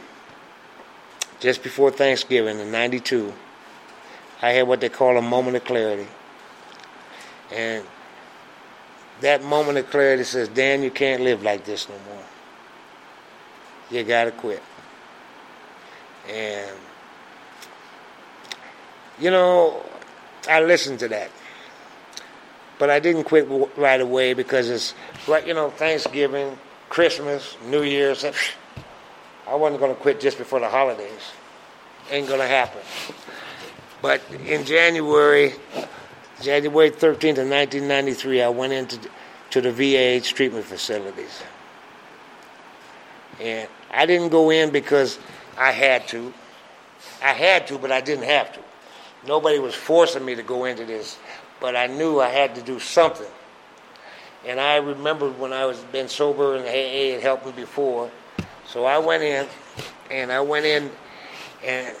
[1.39, 3.33] just before Thanksgiving in '92.
[4.41, 6.07] I had what they call a moment of clarity.
[7.51, 7.85] And
[9.21, 12.23] that moment of clarity says, Dan, you can't live like this no more.
[13.91, 14.63] You got to quit.
[16.29, 16.75] And,
[19.19, 19.83] you know,
[20.49, 21.29] I listened to that.
[22.79, 24.95] But I didn't quit right away because it's,
[25.27, 26.57] right, you know, Thanksgiving,
[26.89, 28.25] Christmas, New Year's.
[29.47, 31.31] I wasn't to quit just before the holidays.
[32.09, 32.81] Ain't to happen.
[34.01, 35.53] But in January,
[36.41, 38.99] January 13th of 1993, I went into
[39.51, 41.43] to the VA treatment facilities.
[43.39, 45.19] And I didn't go in because
[45.57, 46.33] I had to.
[47.21, 48.59] I had to, but I didn't have to.
[49.27, 51.19] Nobody was forcing me to go into this,
[51.59, 53.27] but I knew I had to do something.
[54.47, 58.09] And I remembered when I was been sober and AA had helped me before.
[58.65, 59.47] So I went in,
[60.09, 60.89] and I went in,
[61.63, 61.95] and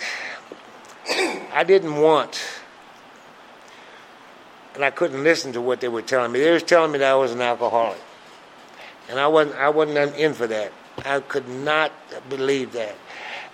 [1.53, 2.41] I didn't want,
[4.75, 6.39] and I couldn't listen to what they were telling me.
[6.39, 7.99] They were telling me that I was an alcoholic,
[9.09, 9.55] and I wasn't.
[9.57, 10.71] I wasn't in for that.
[11.03, 11.91] I could not
[12.29, 12.95] believe that.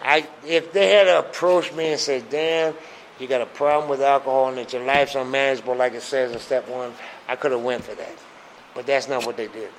[0.04, 2.74] I if they had approached me and said, "Dan,
[3.20, 6.40] you got a problem with alcohol and that your life's unmanageable, like it says in
[6.40, 6.94] step one,"
[7.28, 8.16] I could have went for that.
[8.76, 9.70] But that's not what they did.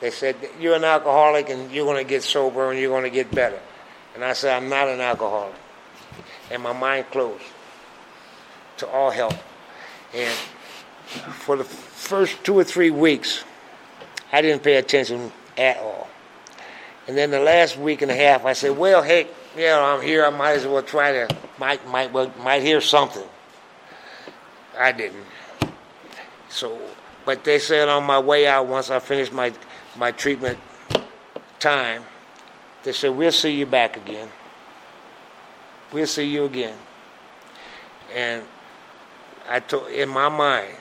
[0.00, 3.10] They said, "You're an alcoholic and you're going to get sober and you're going to
[3.10, 3.58] get better."
[4.14, 5.54] And I said, "I'm not an alcoholic."
[6.50, 7.42] And my mind closed
[8.78, 9.34] to all help.
[10.14, 10.34] And
[11.34, 13.44] for the first two or three weeks,
[14.32, 16.08] I didn't pay attention at all.
[17.06, 20.02] And then the last week and a half, I said, "Well, hey, you know, I'm
[20.02, 20.24] here.
[20.24, 23.26] I might as well try to might might well, might hear something."
[24.78, 25.26] I didn't.
[26.48, 26.78] So,
[27.24, 29.52] but they said on my way out, once I finished my
[29.96, 30.58] my treatment
[31.58, 32.04] time,
[32.84, 34.28] they said, "We'll see you back again."
[35.92, 36.76] We'll see you again.
[38.14, 38.44] And
[39.48, 40.74] I told in my mind,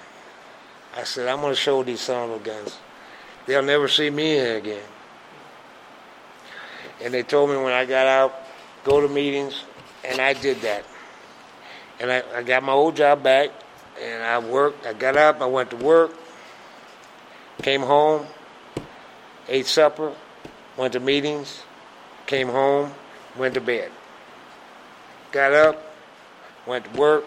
[0.96, 2.78] I said, I'm gonna show these son of guns.
[3.46, 4.84] They'll never see me here again.
[7.02, 8.36] And they told me when I got out,
[8.84, 9.64] go to meetings,
[10.06, 10.84] and I did that.
[12.00, 13.50] And I, I got my old job back,
[14.02, 14.86] and I worked.
[14.86, 16.12] I got up, I went to work,
[17.64, 18.28] came home,
[19.48, 20.14] ate supper,
[20.78, 21.64] went to meetings,
[22.28, 22.94] came home,
[23.36, 23.92] went to bed
[25.32, 25.94] got up,
[26.66, 27.26] went to work,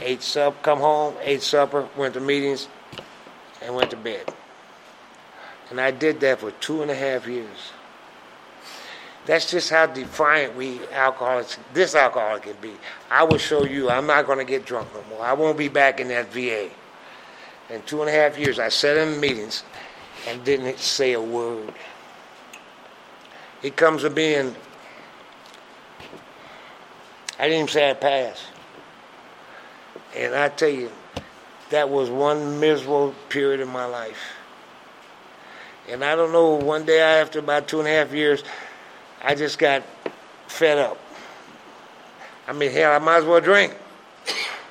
[0.00, 2.68] ate supper, come home, ate supper, went to meetings,
[3.62, 4.24] and went to bed.
[5.70, 7.72] And I did that for two and a half years.
[9.26, 12.72] That's just how defiant we alcoholics, this alcoholic can be.
[13.10, 15.22] I will show you I'm not going to get drunk no more.
[15.22, 16.70] I won't be back in that VA.
[17.68, 19.64] In two and a half years, I sat in meetings
[20.26, 21.74] and didn't say a word.
[23.62, 24.56] It comes to being
[27.38, 28.44] I didn't even say I passed.
[30.16, 30.90] And I tell you,
[31.70, 34.18] that was one miserable period in my life.
[35.88, 38.42] And I don't know, one day after about two and a half years,
[39.22, 39.82] I just got
[40.46, 40.98] fed up.
[42.46, 43.74] I mean, hell, I might as well drink.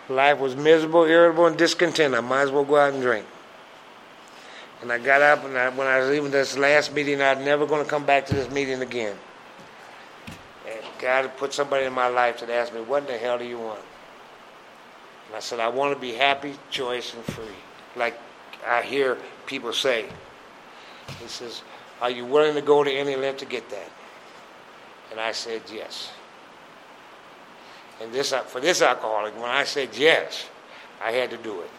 [0.09, 2.15] Life was miserable, irritable, and discontent.
[2.15, 3.25] I might as well go out and drink.
[4.81, 7.43] And I got up, and I, when I was leaving this last meeting, I was
[7.43, 9.15] never going to come back to this meeting again.
[10.99, 13.59] God put somebody in my life that asked me, What in the hell do you
[13.59, 13.81] want?
[15.27, 17.45] And I said, I want to be happy, joyous, and free.
[17.95, 18.17] Like
[18.65, 20.05] I hear people say.
[21.21, 21.61] He says,
[22.01, 23.89] Are you willing to go to any length to get that?
[25.11, 26.11] And I said, Yes.
[28.01, 30.47] And this for this alcoholic, when I said yes,
[31.03, 31.69] I had to do it.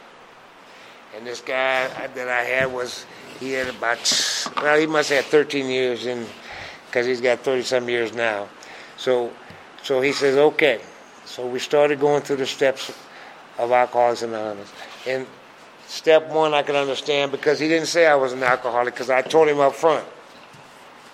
[1.16, 3.06] And this guy that I had was,
[3.40, 3.98] he had about,
[4.56, 6.26] well, he must have 13 years in,
[6.86, 8.48] because he's got 30 some years now.
[8.98, 9.32] So,
[9.82, 10.80] so he says, okay.
[11.24, 12.92] So we started going through the steps
[13.58, 14.70] of Alcoholics Anonymous.
[15.06, 15.26] And
[15.86, 19.22] step one, I can understand because he didn't say I was an alcoholic because I
[19.22, 20.04] told him up front,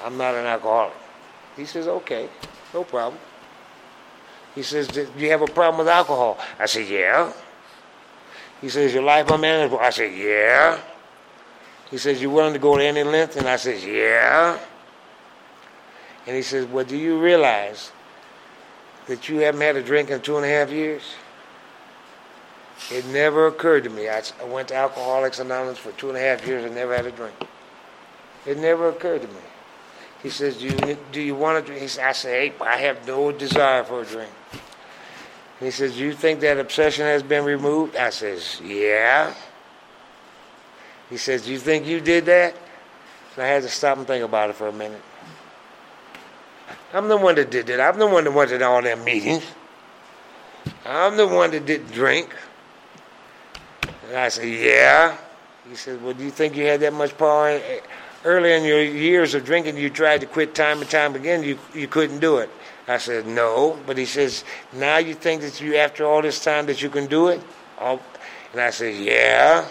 [0.02, 0.94] I'm not an alcoholic.
[1.56, 2.28] He says, okay,
[2.72, 3.20] no problem.
[4.54, 6.38] He says, do you have a problem with alcohol?
[6.58, 7.32] I said, yeah.
[8.60, 9.78] He says, your life unmanageable?
[9.78, 10.80] I said, yeah.
[11.90, 13.36] He says, you willing to go to any length?
[13.36, 14.58] And I said, yeah.
[16.26, 17.92] And he says, well, do you realize
[19.06, 21.02] that you haven't had a drink in two and a half years?
[22.90, 24.08] It never occurred to me.
[24.08, 27.10] I, went to Alcoholics Anonymous for two and a half years and never had a
[27.10, 27.34] drink.
[28.46, 29.40] It never occurred to me.
[30.22, 32.76] He says, "Do you do you want to drink?" He said, "I say, hey, I
[32.78, 34.30] have no desire for a drink."
[35.60, 39.34] He says, "Do you think that obsession has been removed?" I says, "Yeah."
[41.10, 42.56] He says, "Do you think you did that?"
[43.37, 45.02] And I had to stop and think about it for a minute.
[46.94, 47.80] I'm the one that did that.
[47.80, 49.44] I'm the one that went to all them meetings.
[50.87, 52.33] I'm the one that didn't drink.
[54.07, 55.16] And I said, Yeah.
[55.68, 57.48] He said, Well, do you think you had that much power?
[57.48, 57.80] Eh,
[58.24, 61.42] Early in your years of drinking, you tried to quit time and time again.
[61.42, 62.48] You, you couldn't do it.
[62.87, 63.76] I said, No.
[63.87, 67.07] But he says, Now you think that you, after all this time, that you can
[67.07, 67.40] do it?
[67.80, 69.66] And I said, Yeah.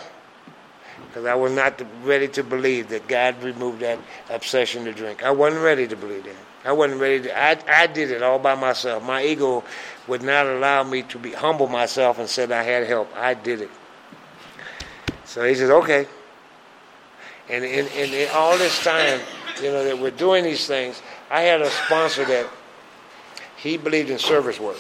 [1.08, 5.24] Because I was not ready to believe that God removed that obsession to drink.
[5.24, 6.53] I wasn't ready to believe that.
[6.66, 7.38] I wasn't ready to.
[7.38, 9.04] I, I did it all by myself.
[9.04, 9.64] My ego
[10.08, 13.14] would not allow me to be humble myself and said I had help.
[13.16, 13.72] I did it.
[15.26, 16.08] So he says, okay.
[17.50, 19.20] And in, in, in all this time,
[19.62, 22.48] you know, that we're doing these things, I had a sponsor that
[23.58, 24.78] he believed in service work.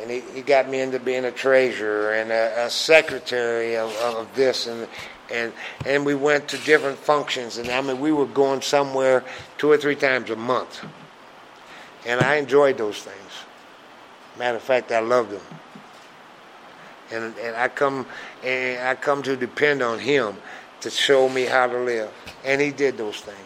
[0.00, 4.34] And he, he got me into being a treasurer and a, a secretary of, of
[4.34, 4.88] this and
[5.30, 5.52] and
[5.84, 9.24] and we went to different functions and I mean we were going somewhere
[9.58, 10.84] two or three times a month.
[12.06, 13.32] And I enjoyed those things.
[14.38, 15.42] Matter of fact, I loved them
[17.10, 18.06] and, and I come
[18.44, 20.36] and I come to depend on him
[20.80, 22.12] to show me how to live.
[22.44, 23.38] And he did those things.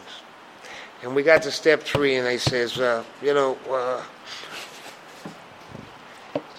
[1.03, 4.03] And we got to step three, and he says, uh, you know, uh,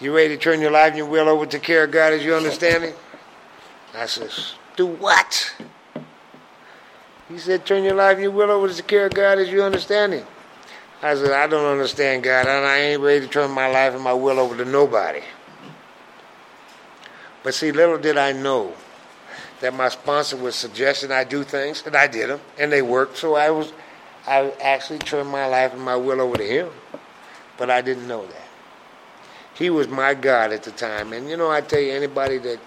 [0.03, 2.13] you ready to turn your life and your will over to the care of God
[2.13, 2.95] as you understand it?
[3.95, 5.55] I says, do what?
[7.29, 9.49] He said, turn your life and your will over to the care of God as
[9.49, 10.25] you understand it.
[11.01, 14.01] I said, I don't understand God, and I ain't ready to turn my life and
[14.01, 15.21] my will over to nobody.
[17.43, 18.73] But see, little did I know
[19.59, 23.17] that my sponsor was suggesting I do things, and I did them, and they worked.
[23.17, 23.73] So I was,
[24.25, 26.69] I actually turned my life and my will over to him,
[27.57, 28.42] but I didn't know that.
[29.55, 32.59] He was my God at the time, and you know, I tell you, anybody that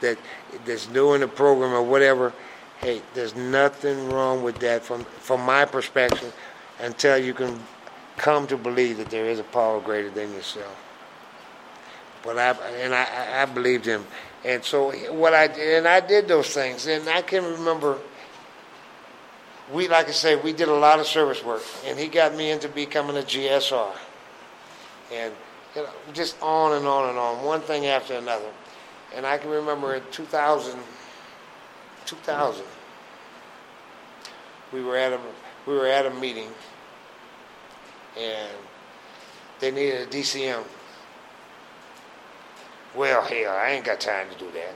[0.00, 0.18] that
[0.64, 2.32] that's doing the program or whatever,
[2.80, 6.34] hey, there's nothing wrong with that from from my perspective,
[6.80, 7.60] until you can
[8.16, 10.76] come to believe that there is a power greater than yourself.
[12.24, 14.04] But I and I, I believed him,
[14.44, 17.98] and so what I did, and I did those things, and I can remember.
[19.72, 22.50] We, like I say, we did a lot of service work, and he got me
[22.50, 23.94] into becoming a GSR,
[25.10, 25.32] and
[25.74, 28.50] you know, just on and on and on, one thing after another.
[29.14, 30.78] And I can remember in 2000,
[32.06, 32.64] 2000,
[34.72, 35.20] we were at a
[35.66, 36.48] we were at a meeting,
[38.18, 38.50] and
[39.60, 40.64] they needed a DCM
[42.94, 44.74] well, hell, I ain't got time to do that.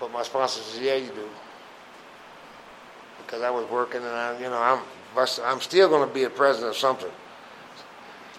[0.00, 1.28] But my sponsor said, yeah, you do.
[3.18, 4.80] Because I was working and I, you know, I'm,
[5.44, 7.10] I'm still going to be a president of something.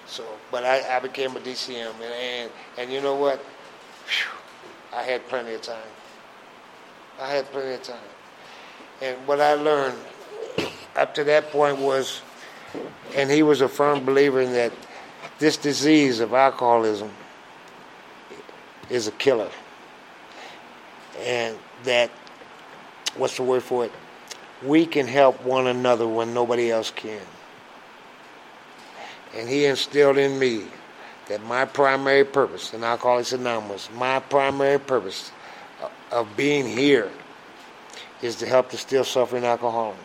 [0.07, 3.39] So, but I, I became a DCM and, and, and you know what?
[3.39, 5.91] Whew, I had plenty of time.
[7.19, 7.97] I had plenty of time.
[9.01, 9.97] And what I learned
[10.95, 12.21] up to that point was,
[13.15, 14.71] and he was a firm believer in that
[15.39, 17.11] this disease of alcoholism–
[18.89, 19.49] is a killer.
[21.19, 22.11] And that,
[23.15, 23.91] what's the word for it?
[24.63, 27.21] We can help one another when nobody else can.
[29.35, 30.63] And he instilled in me
[31.27, 35.31] that my primary purpose, and Alcoholics Anonymous, my primary purpose
[36.11, 37.11] of being here
[38.21, 39.97] is to help the still suffering alcoholic.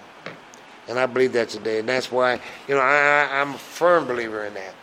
[0.88, 1.78] And I believe that today.
[1.78, 4.74] And that's why, you know, I, I'm a firm believer in that.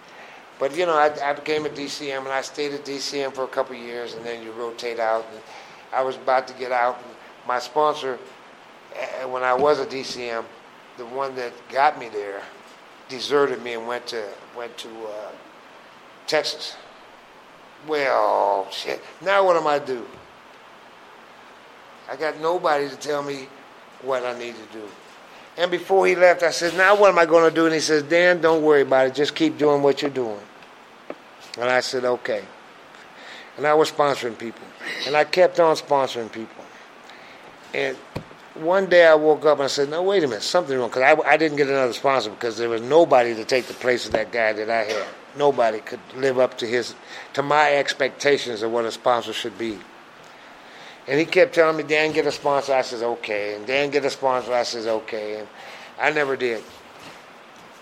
[0.60, 3.48] But you know, I, I became a DCM, and I stayed at DCM for a
[3.48, 5.26] couple years, and then you rotate out.
[5.32, 5.42] And
[5.94, 7.16] I was about to get out, and
[7.48, 8.20] my sponsor,
[8.94, 10.44] uh, when I was a DCM,
[10.98, 12.42] the one that got me there,
[13.10, 14.24] deserted me and went to
[14.56, 15.32] went to uh,
[16.28, 16.76] Texas.
[17.88, 19.02] Well, shit.
[19.22, 20.06] Now what am I do?
[22.10, 23.48] I got nobody to tell me
[24.02, 24.84] what I need to do.
[25.58, 27.66] And before he left, I said, Now what am I going to do?
[27.66, 29.16] And he says, Dan, don't worry about it.
[29.16, 30.40] Just keep doing what you're doing.
[31.58, 32.44] And I said, Okay.
[33.58, 34.66] and I was sponsoring people,
[35.06, 36.64] and I kept on sponsoring people.
[37.74, 37.98] And
[38.56, 41.04] one day I woke up and I said, "No, wait a minute, something wrong." Because
[41.04, 44.12] I, I didn't get another sponsor because there was nobody to take the place of
[44.14, 45.08] that guy that I had.
[45.38, 46.96] Nobody could live up to his,
[47.34, 49.78] to my expectations of what a sponsor should be.
[51.08, 54.06] And he kept telling me, "Dan, get a sponsor." I says, "Okay." And Dan, get
[54.06, 54.54] a sponsor.
[54.54, 55.48] I says, "Okay." And
[56.00, 56.64] I never did.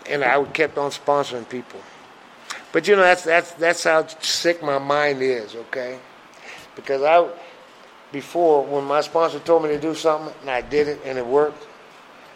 [0.09, 1.79] And I kept on sponsoring people.
[2.71, 5.55] But you know, that's that's that's how sick my mind is.
[5.55, 5.99] Okay,
[6.75, 7.27] because I
[8.11, 11.25] before when my sponsor told me to do something and I did it and it
[11.25, 11.65] worked,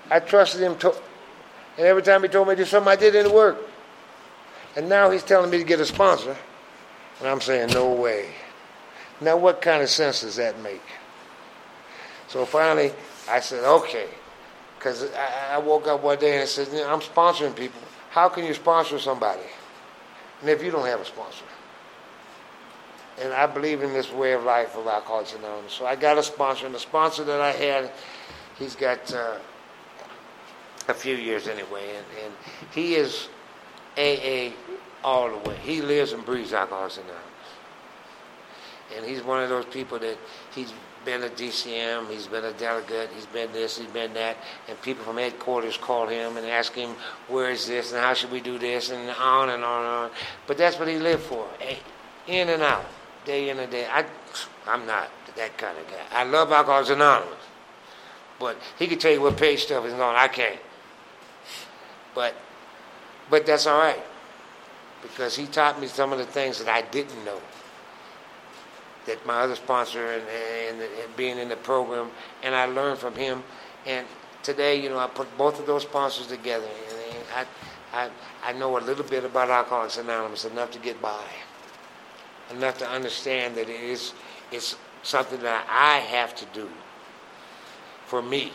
[0.09, 0.77] I trusted him.
[0.79, 0.93] To,
[1.77, 3.69] and every time he told me to do something, I did it and it worked.
[4.75, 6.35] And now he's telling me to get a sponsor,
[7.19, 8.29] and I'm saying no way.
[9.19, 10.81] Now, what kind of sense does that make?
[12.27, 12.93] So finally,
[13.29, 14.07] I said, okay,
[14.77, 15.09] because
[15.51, 17.81] I, woke up one day and I said, I'm sponsoring people.
[18.09, 19.43] How can you sponsor somebody?
[20.39, 21.43] And if you don't have a sponsor
[23.21, 25.73] and I believe in this way of life of Alcoholics Anonymous.
[25.73, 27.91] So I got a sponsor, and the sponsor that I had,
[28.57, 29.37] he's got uh,
[30.87, 32.33] a few years anyway, and, and
[32.73, 33.29] he is
[33.97, 34.53] AA
[35.03, 35.55] all the way.
[35.61, 37.21] He lives and breathes Alcoholics Anonymous.
[38.97, 40.17] And he's one of those people that
[40.53, 40.73] he's
[41.05, 45.03] been a DCM, he's been a delegate, he's been this, he's been that, and people
[45.03, 46.95] from headquarters call him and ask him,
[47.27, 50.11] where is this, and how should we do this, and on and on and on.
[50.45, 51.47] But that's what he lived for,
[52.27, 52.85] in and out
[53.25, 53.87] day in and day.
[53.87, 54.05] I,
[54.67, 56.03] I'm not that kind of guy.
[56.11, 57.39] I love Alcoholics Anonymous,
[58.39, 60.15] but he can tell you what page stuff is on.
[60.15, 60.59] I can't.
[62.13, 62.35] But,
[63.29, 64.03] but that's all right,
[65.01, 67.39] because he taught me some of the things that I didn't know.
[69.07, 70.23] That my other sponsor and,
[70.69, 72.11] and, and being in the program,
[72.43, 73.43] and I learned from him.
[73.87, 74.05] And
[74.43, 77.47] today, you know, I put both of those sponsors together, and, and
[77.93, 78.09] I, I,
[78.49, 81.23] I know a little bit about Alcoholics Anonymous enough to get by
[82.51, 84.13] enough to understand that it is
[84.51, 86.69] it's something that I have to do
[88.05, 88.51] for me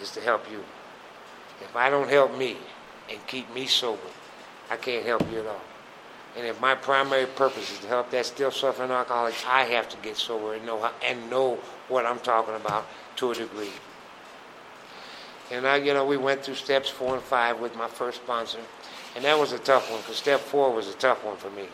[0.00, 0.64] is to help you.
[1.60, 2.56] If I don't help me
[3.10, 4.00] and keep me sober,
[4.70, 5.60] I can't help you at all.
[6.36, 9.96] And if my primary purpose is to help that still suffering alcoholic, I have to
[9.98, 12.86] get sober and know and know what I'm talking about
[13.16, 13.72] to a degree.
[15.50, 18.60] And I, you know, we went through steps four and five with my first sponsor,
[19.16, 21.66] and that was a tough one because step four was a tough one for me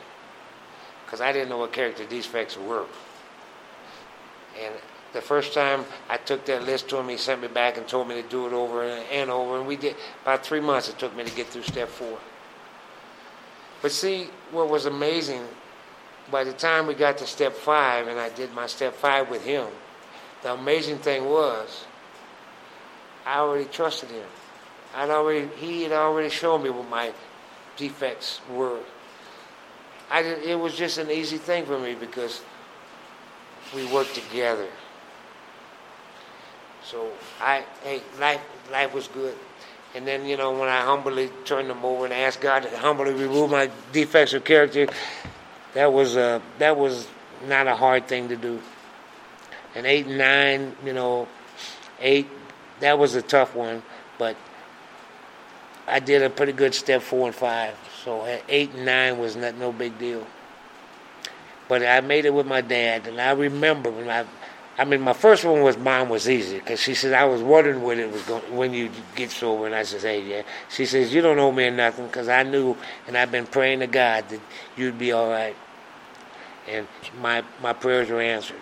[1.07, 2.85] because I didn't know what character defects were.
[4.61, 4.75] And
[5.13, 8.09] the first time I took that list to him, he sent me back and told
[8.09, 9.59] me to do it over and over.
[9.59, 10.89] And we did about three months.
[10.89, 12.19] It took me to get through step four.
[13.83, 15.43] But see, what was amazing,
[16.31, 19.45] by the time we got to step five, and I did my step five with
[19.45, 19.69] him,
[20.43, 21.87] the amazing thing was,
[23.25, 24.27] I already trusted him.
[24.95, 27.13] I'd already, he had already shown me what my
[27.77, 28.81] defects were.
[30.11, 32.43] I it was just an easy thing for me because
[33.75, 34.69] we worked together.
[36.85, 38.41] So I, hey, life,
[38.71, 39.35] life was good.
[39.95, 43.13] And then, you know, when I humbly turned them over and asked God to humbly
[43.13, 44.87] remove my defects of character,
[45.75, 47.09] that was uh, that was
[47.47, 48.61] not a hard thing to do.
[49.75, 51.29] And eight and nine, you know,
[52.01, 52.29] eight,
[52.81, 53.83] that was a tough one,
[54.19, 54.37] but
[55.87, 57.75] I did a pretty good step four and five.
[58.07, 60.25] So at eight and nine was not no big deal.
[61.69, 64.25] But I made it with my dad, and I remember when I,
[64.79, 67.83] I mean, my first one was mom was easy because she said I was wondering
[67.83, 70.43] when it was going when you get sober, and I said, hey, yeah.
[70.69, 72.77] She says you don't owe me nothing because I knew,
[73.09, 74.41] and I've been praying to God that
[74.77, 75.57] you'd be all right,
[76.69, 76.87] and
[77.21, 78.61] my my prayers were answered.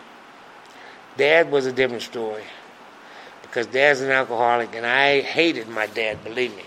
[1.18, 2.44] Dad was a different story
[3.42, 6.64] because dad's an alcoholic, and I hated my dad, believe me,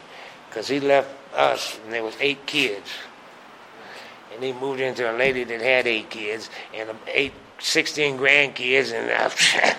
[0.47, 2.89] because he left us, and there was eight kids.
[4.33, 8.91] And he moved into a lady that had eight kids and um, eight, 16 grandkids.
[8.93, 9.77] And uh,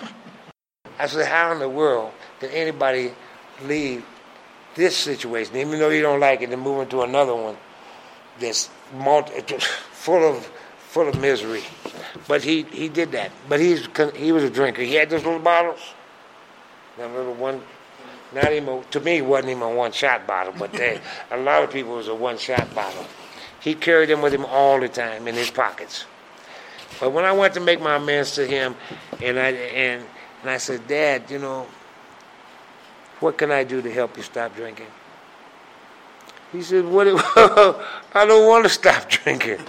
[0.99, 3.13] I said, how in the world did anybody
[3.65, 4.05] leave
[4.75, 7.57] this situation, even though you don't like it, and move into another one
[8.41, 9.41] that's multi,
[9.93, 11.63] full of full of misery?
[12.27, 13.33] But he, he did that.
[13.49, 13.87] But he's
[14.17, 14.83] he was a drinker.
[14.83, 15.81] He had those little bottles,
[16.97, 17.61] that little one
[18.35, 21.01] not even to me, it wasn't even a one shot bottle, but they,
[21.31, 23.05] a lot of people it was a one shot bottle.
[23.61, 26.05] He carried them with him all the time in his pockets.
[27.01, 28.77] But when I went to make my amends to him,
[29.23, 30.05] and I and
[30.43, 31.67] and I said, Dad, you know,
[33.21, 34.87] what can I do to help you stop drinking?
[36.53, 37.07] He said, What?
[38.15, 39.61] I don't want to stop drinking.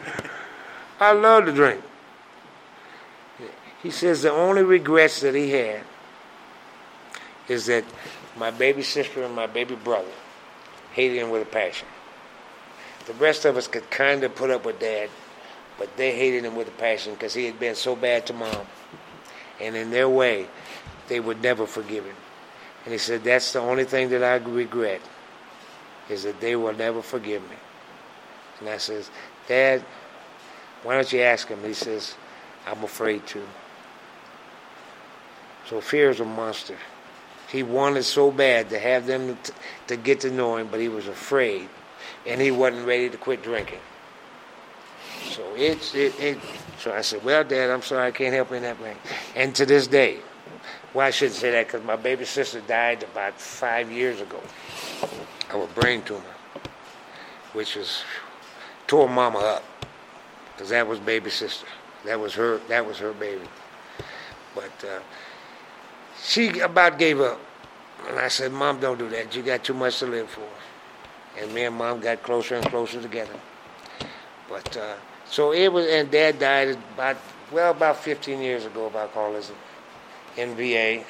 [1.00, 1.82] I love to drink.
[3.82, 5.84] He says the only regrets that he had
[7.48, 7.86] is that
[8.40, 10.08] my baby sister and my baby brother
[10.94, 11.88] hated him with a passion.
[13.06, 15.10] The rest of us could kind of put up with dad,
[15.78, 18.66] but they hated him with a passion because he had been so bad to mom.
[19.60, 20.48] And in their way,
[21.10, 22.16] they would never forgive him.
[22.86, 25.02] And he said, That's the only thing that I regret,
[26.10, 27.58] is that they will never forgive me.
[28.60, 29.12] And I says,
[29.48, 29.84] Dad,
[30.84, 31.60] why don't you ask him?
[31.64, 32.16] He says,
[32.66, 33.42] I'm afraid to.
[35.66, 36.78] So fear is a monster.
[37.52, 39.54] He wanted so bad to have them to,
[39.88, 41.68] to get to know him, but he was afraid,
[42.26, 43.80] and he wasn't ready to quit drinking.
[45.32, 46.38] So it's it, it.
[46.80, 48.96] So I said, "Well, Dad, I'm sorry, I can't help you in that way."
[49.36, 50.20] And to this day,
[50.94, 54.42] well, I shouldn't say that because my baby sister died about five years ago
[55.52, 56.22] of a brain tumor,
[57.54, 58.04] which was
[58.88, 59.64] tore Mama up
[60.54, 61.66] because that was baby sister.
[62.06, 62.60] That was her.
[62.68, 63.46] That was her baby.
[64.54, 65.00] But uh,
[66.24, 67.40] she about gave up,
[68.08, 69.36] and I said, "Mom, don't do that.
[69.36, 70.48] You got too much to live for."
[71.40, 73.40] And me and Mom got closer and closer together.
[74.50, 74.96] But uh,
[75.30, 77.18] so it was, and Dad died about
[77.52, 79.56] well about 15 years ago of alcoholism
[80.38, 81.04] in VA.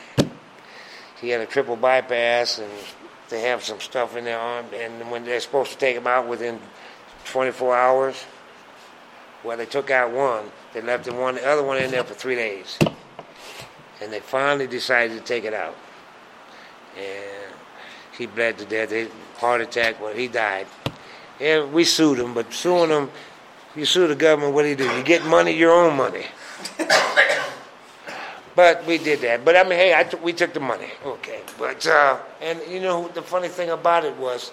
[1.22, 2.72] He had a triple bypass, and
[3.30, 4.66] they have some stuff in their arm.
[4.74, 6.60] And when they're supposed to take him out within
[7.26, 8.26] 24 hours,
[9.44, 10.52] well, they took out one.
[10.74, 12.78] They left the one, the other one in there for three days,
[14.02, 15.76] and they finally decided to take it out.
[16.98, 17.54] And
[18.18, 18.92] he bled to death.
[18.92, 20.02] He, heart attack.
[20.02, 20.68] Well, he died.
[21.40, 23.10] And we sued him, but suing him,
[23.76, 24.54] you sue the government.
[24.54, 24.90] What do you do?
[24.90, 26.26] You get money, your own money.
[28.56, 29.46] But we did that.
[29.46, 30.90] But I mean, hey, I t- we took the money.
[31.06, 31.44] Okay.
[31.58, 34.52] But uh, and you know the funny thing about it was,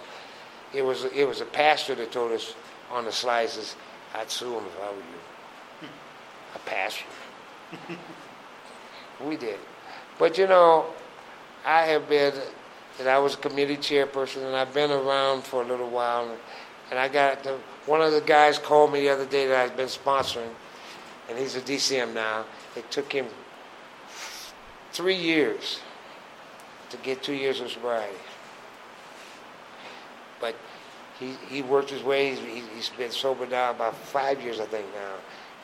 [0.73, 2.55] it was it was a pastor that told us
[2.89, 3.75] on the slices,
[4.15, 5.89] I'd sue him if I were you.
[6.55, 7.05] A pastor.
[9.23, 9.59] we did.
[10.19, 10.87] But you know,
[11.65, 12.33] I have been,
[12.99, 16.35] and I was a committee chairperson, and I've been around for a little while,
[16.89, 19.77] and I got the, one of the guys called me the other day that I've
[19.77, 20.49] been sponsoring,
[21.29, 22.45] and he's a DCM now.
[22.75, 23.27] It took him
[24.91, 25.81] three years
[26.89, 28.15] to get two years of sobriety.
[30.39, 30.55] But
[31.19, 32.35] he, he worked his way.
[32.35, 35.15] He's, he's been sober now about five years, I think now,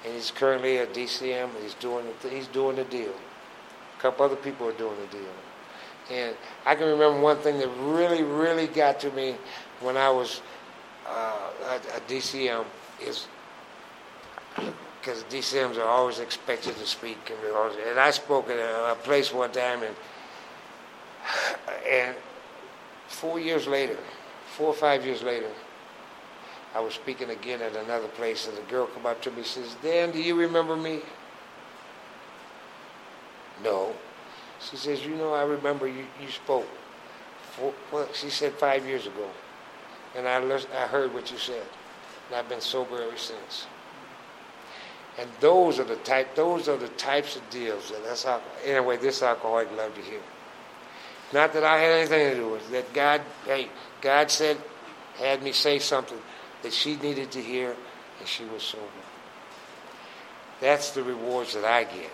[0.04, 1.50] and he's currently a DCM.
[1.62, 3.14] He's doing he's doing the deal.
[4.04, 5.32] Couple other people are doing the deal.
[6.12, 6.36] And
[6.66, 9.38] I can remember one thing that really, really got to me
[9.80, 10.42] when I was
[11.08, 12.66] uh, at, at DCM
[13.02, 13.28] is
[15.00, 18.96] because DCMs are always expected to speak, and, always, and I spoke at a, a,
[18.96, 19.96] place one time, and
[21.90, 22.16] and
[23.08, 23.98] four years later,
[24.48, 25.50] four or five years later,
[26.76, 29.46] I was speaking again at another place, and the girl come up to me and
[29.46, 31.00] says, "Dan, do you remember me?"
[33.62, 33.94] No.
[34.60, 36.68] She says, "You know, I remember you, you spoke."
[37.52, 39.30] Four, well, she said five years ago,
[40.16, 41.66] and I I heard what you said,
[42.28, 43.68] and I've been sober ever since.
[45.20, 48.98] And those are the type, those are the types of deals that that's how, anyway,
[48.98, 50.22] this alcoholic loved to hear.
[51.32, 53.70] Not that I had anything to do with it, that God, hey,
[54.02, 54.58] God said,
[55.18, 56.18] had me say something
[56.64, 57.76] that she needed to hear,
[58.20, 58.84] and she was sober.
[60.60, 62.10] That's the rewards that I get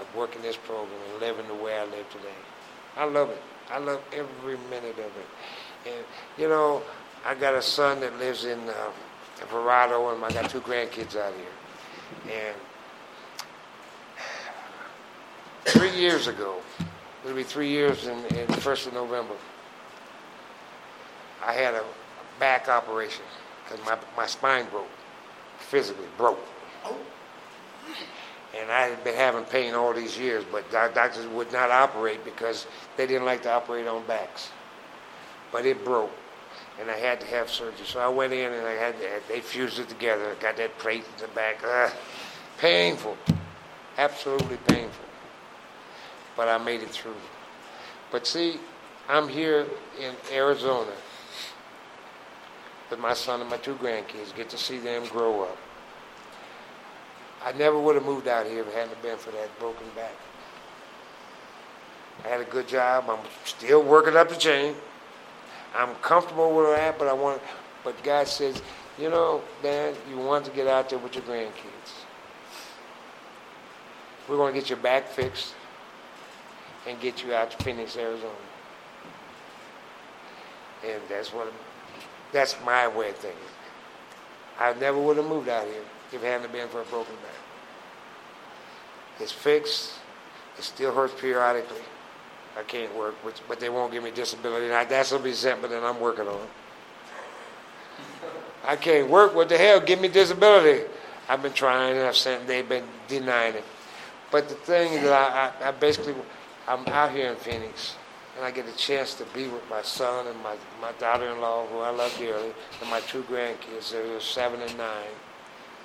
[0.00, 2.28] of working this program and living the way I live today.
[2.96, 3.42] I love it.
[3.70, 5.26] I love every minute of it.
[5.86, 6.04] And,
[6.38, 6.82] you know,
[7.24, 8.90] I got a son that lives in uh,
[9.50, 12.32] Verrado, and I got two grandkids out here.
[12.32, 12.56] And
[15.64, 16.60] three years ago,
[17.24, 19.34] it'll be three years in, in the first of November,
[21.44, 21.84] I had a
[22.38, 23.24] back operation
[23.64, 24.88] because my, my spine broke,
[25.58, 26.40] physically broke.
[28.60, 32.66] And I had been having pain all these years, but doctors would not operate because
[32.96, 34.50] they didn't like to operate on backs.
[35.52, 36.12] But it broke
[36.80, 37.86] and I had to have surgery.
[37.86, 38.94] So I went in and I had
[39.28, 40.30] they fused it together.
[40.30, 41.62] I got that plate in the back.
[41.64, 41.92] Ugh.
[42.58, 43.16] Painful,
[43.98, 45.04] absolutely painful.
[46.36, 47.14] But I made it through.
[48.10, 48.58] But see,
[49.08, 49.66] I'm here
[50.00, 50.92] in Arizona
[52.90, 54.34] with my son and my two grandkids.
[54.34, 55.58] Get to see them grow up.
[57.46, 60.16] I never would have moved out here if it hadn't been for that broken back.
[62.24, 63.04] I had a good job.
[63.08, 64.74] I'm still working up the chain.
[65.72, 67.40] I'm comfortable where I'm at, but I want.
[67.84, 68.60] But God says,
[68.98, 71.92] you know, Dan, you want to get out there with your grandkids.
[74.28, 75.54] We're going to get your back fixed
[76.88, 78.32] and get you out to Phoenix, Arizona.
[80.84, 81.52] And that's what.
[82.32, 83.40] That's my way of thinking.
[84.58, 87.40] I never would have moved out here if it hadn't been for a broken back.
[89.20, 89.94] It's fixed.
[90.58, 91.82] It still hurts periodically.
[92.58, 94.68] I can't work, which, but they won't give me disability.
[94.68, 96.46] That's going resentment that I'm working on.
[98.64, 99.34] I can't work.
[99.34, 99.80] What the hell?
[99.80, 100.84] Give me disability.
[101.28, 102.46] I've been trying, and I've sent.
[102.46, 103.64] They've been denying it.
[104.30, 106.14] But the thing is that I, I, I basically,
[106.66, 107.96] I'm out here in Phoenix,
[108.36, 111.78] and I get a chance to be with my son and my, my daughter-in-law, who
[111.78, 113.92] I love dearly, and my two grandkids.
[113.92, 115.14] They're seven and nine.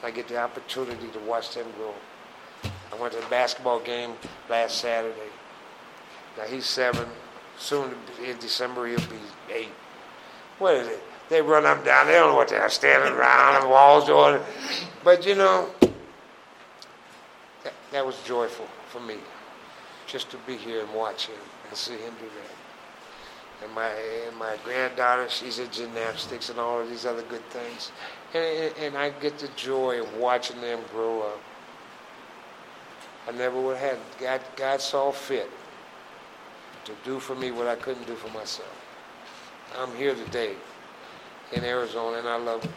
[0.04, 1.93] I get the opportunity to watch them grow.
[2.91, 4.14] I went to a basketball game
[4.49, 5.30] last Saturday.
[6.38, 7.08] Now he's seven.
[7.58, 7.93] Soon
[8.26, 9.20] in December he'll be
[9.54, 9.70] eight.
[10.60, 11.04] What is it?
[11.30, 12.08] They run up down.
[12.08, 14.41] They don't know what they're standing around and walls on.
[15.04, 15.70] But you know,
[17.64, 19.16] that, that was joyful for me,
[20.08, 23.64] just to be here and watch him and see him do that.
[23.64, 23.91] And my
[24.28, 27.91] and my granddaughter, she's in gymnastics and all of these other good things,
[28.34, 31.42] and, and I get the joy of watching them grow up.
[33.28, 34.42] I never would have had God.
[34.56, 35.50] God saw fit
[36.86, 38.74] to do for me what I couldn't do for myself.
[39.78, 40.56] I'm here today
[41.54, 42.72] in Arizona, and I love it.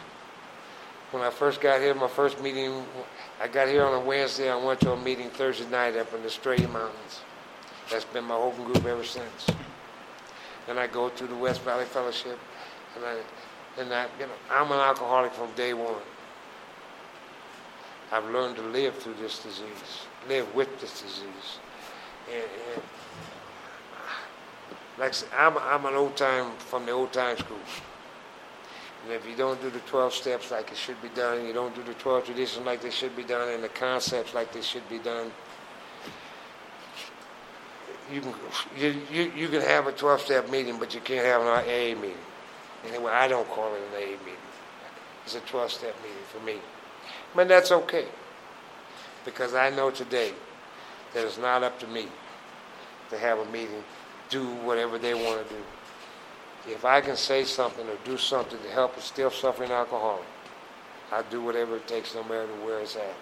[1.11, 2.83] When I first got here, my first meeting,
[3.41, 4.51] I got here on a Wednesday.
[4.51, 7.21] I went to a meeting Thursday night up in the Estrella Mountains.
[7.89, 9.47] That's been my home group ever since.
[10.67, 12.39] And I go through the West Valley Fellowship,
[12.95, 13.17] and I,
[13.77, 15.95] and I, you know, I'm an alcoholic from day one.
[18.11, 21.59] I've learned to live through this disease, live with this disease,
[22.31, 22.83] and, and
[24.97, 27.57] like I said, I'm, I'm an old time from the old time school.
[29.03, 31.75] And if you don't do the 12 steps like it should be done, you don't
[31.75, 34.87] do the 12 traditions like they should be done, and the concepts like they should
[34.89, 35.31] be done,
[38.11, 38.33] you can
[38.77, 41.99] you, you, you can have a 12 step meeting, but you can't have an AA
[41.99, 42.17] meeting.
[42.87, 44.39] Anyway, I don't call it an AA meeting.
[45.25, 46.57] It's a 12 step meeting for me.
[47.35, 48.05] But that's okay.
[49.23, 50.33] Because I know today
[51.13, 52.07] that it's not up to me
[53.09, 53.83] to have a meeting,
[54.29, 55.61] do whatever they want to do.
[56.67, 60.25] If I can say something or do something to help a still suffering alcoholic,
[61.11, 63.15] I'll do whatever it takes no matter where it's at.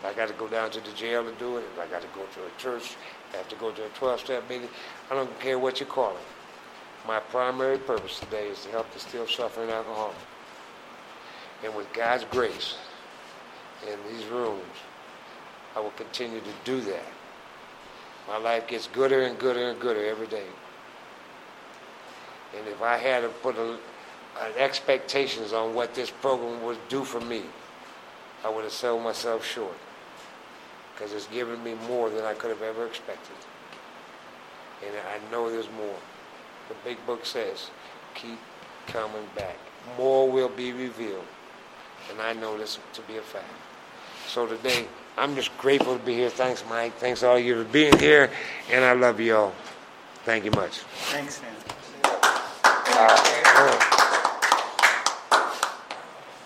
[0.00, 2.02] If I got to go down to the jail to do it, if I got
[2.02, 2.96] to go to a church,
[3.32, 4.68] I have to go to a 12 step meeting,
[5.10, 6.39] I don't care what you call it.
[7.06, 10.16] My primary purpose today is to help the still suffering alcoholic.
[11.64, 12.76] And with God's grace
[13.90, 14.62] in these rooms,
[15.76, 17.04] I will continue to do that.
[18.28, 20.46] My life gets gooder and gooder and gooder every day.
[22.56, 23.72] And if I had to put a,
[24.40, 27.42] an expectations on what this program would do for me,
[28.44, 29.76] I would have sold myself short.
[30.94, 33.36] Because it's given me more than I could have ever expected.
[34.86, 35.96] And I know there's more.
[36.70, 37.68] The big book says,
[38.14, 38.38] keep
[38.86, 39.56] coming back.
[39.98, 41.24] More will be revealed.
[42.08, 43.44] And I know this to be a fact.
[44.28, 44.86] So today,
[45.18, 46.30] I'm just grateful to be here.
[46.30, 46.94] Thanks, Mike.
[46.98, 48.30] Thanks all of you for being here.
[48.70, 49.52] And I love you all.
[50.24, 50.78] Thank you much.
[51.10, 51.50] Thanks, man.
[53.02, 53.96] Uh.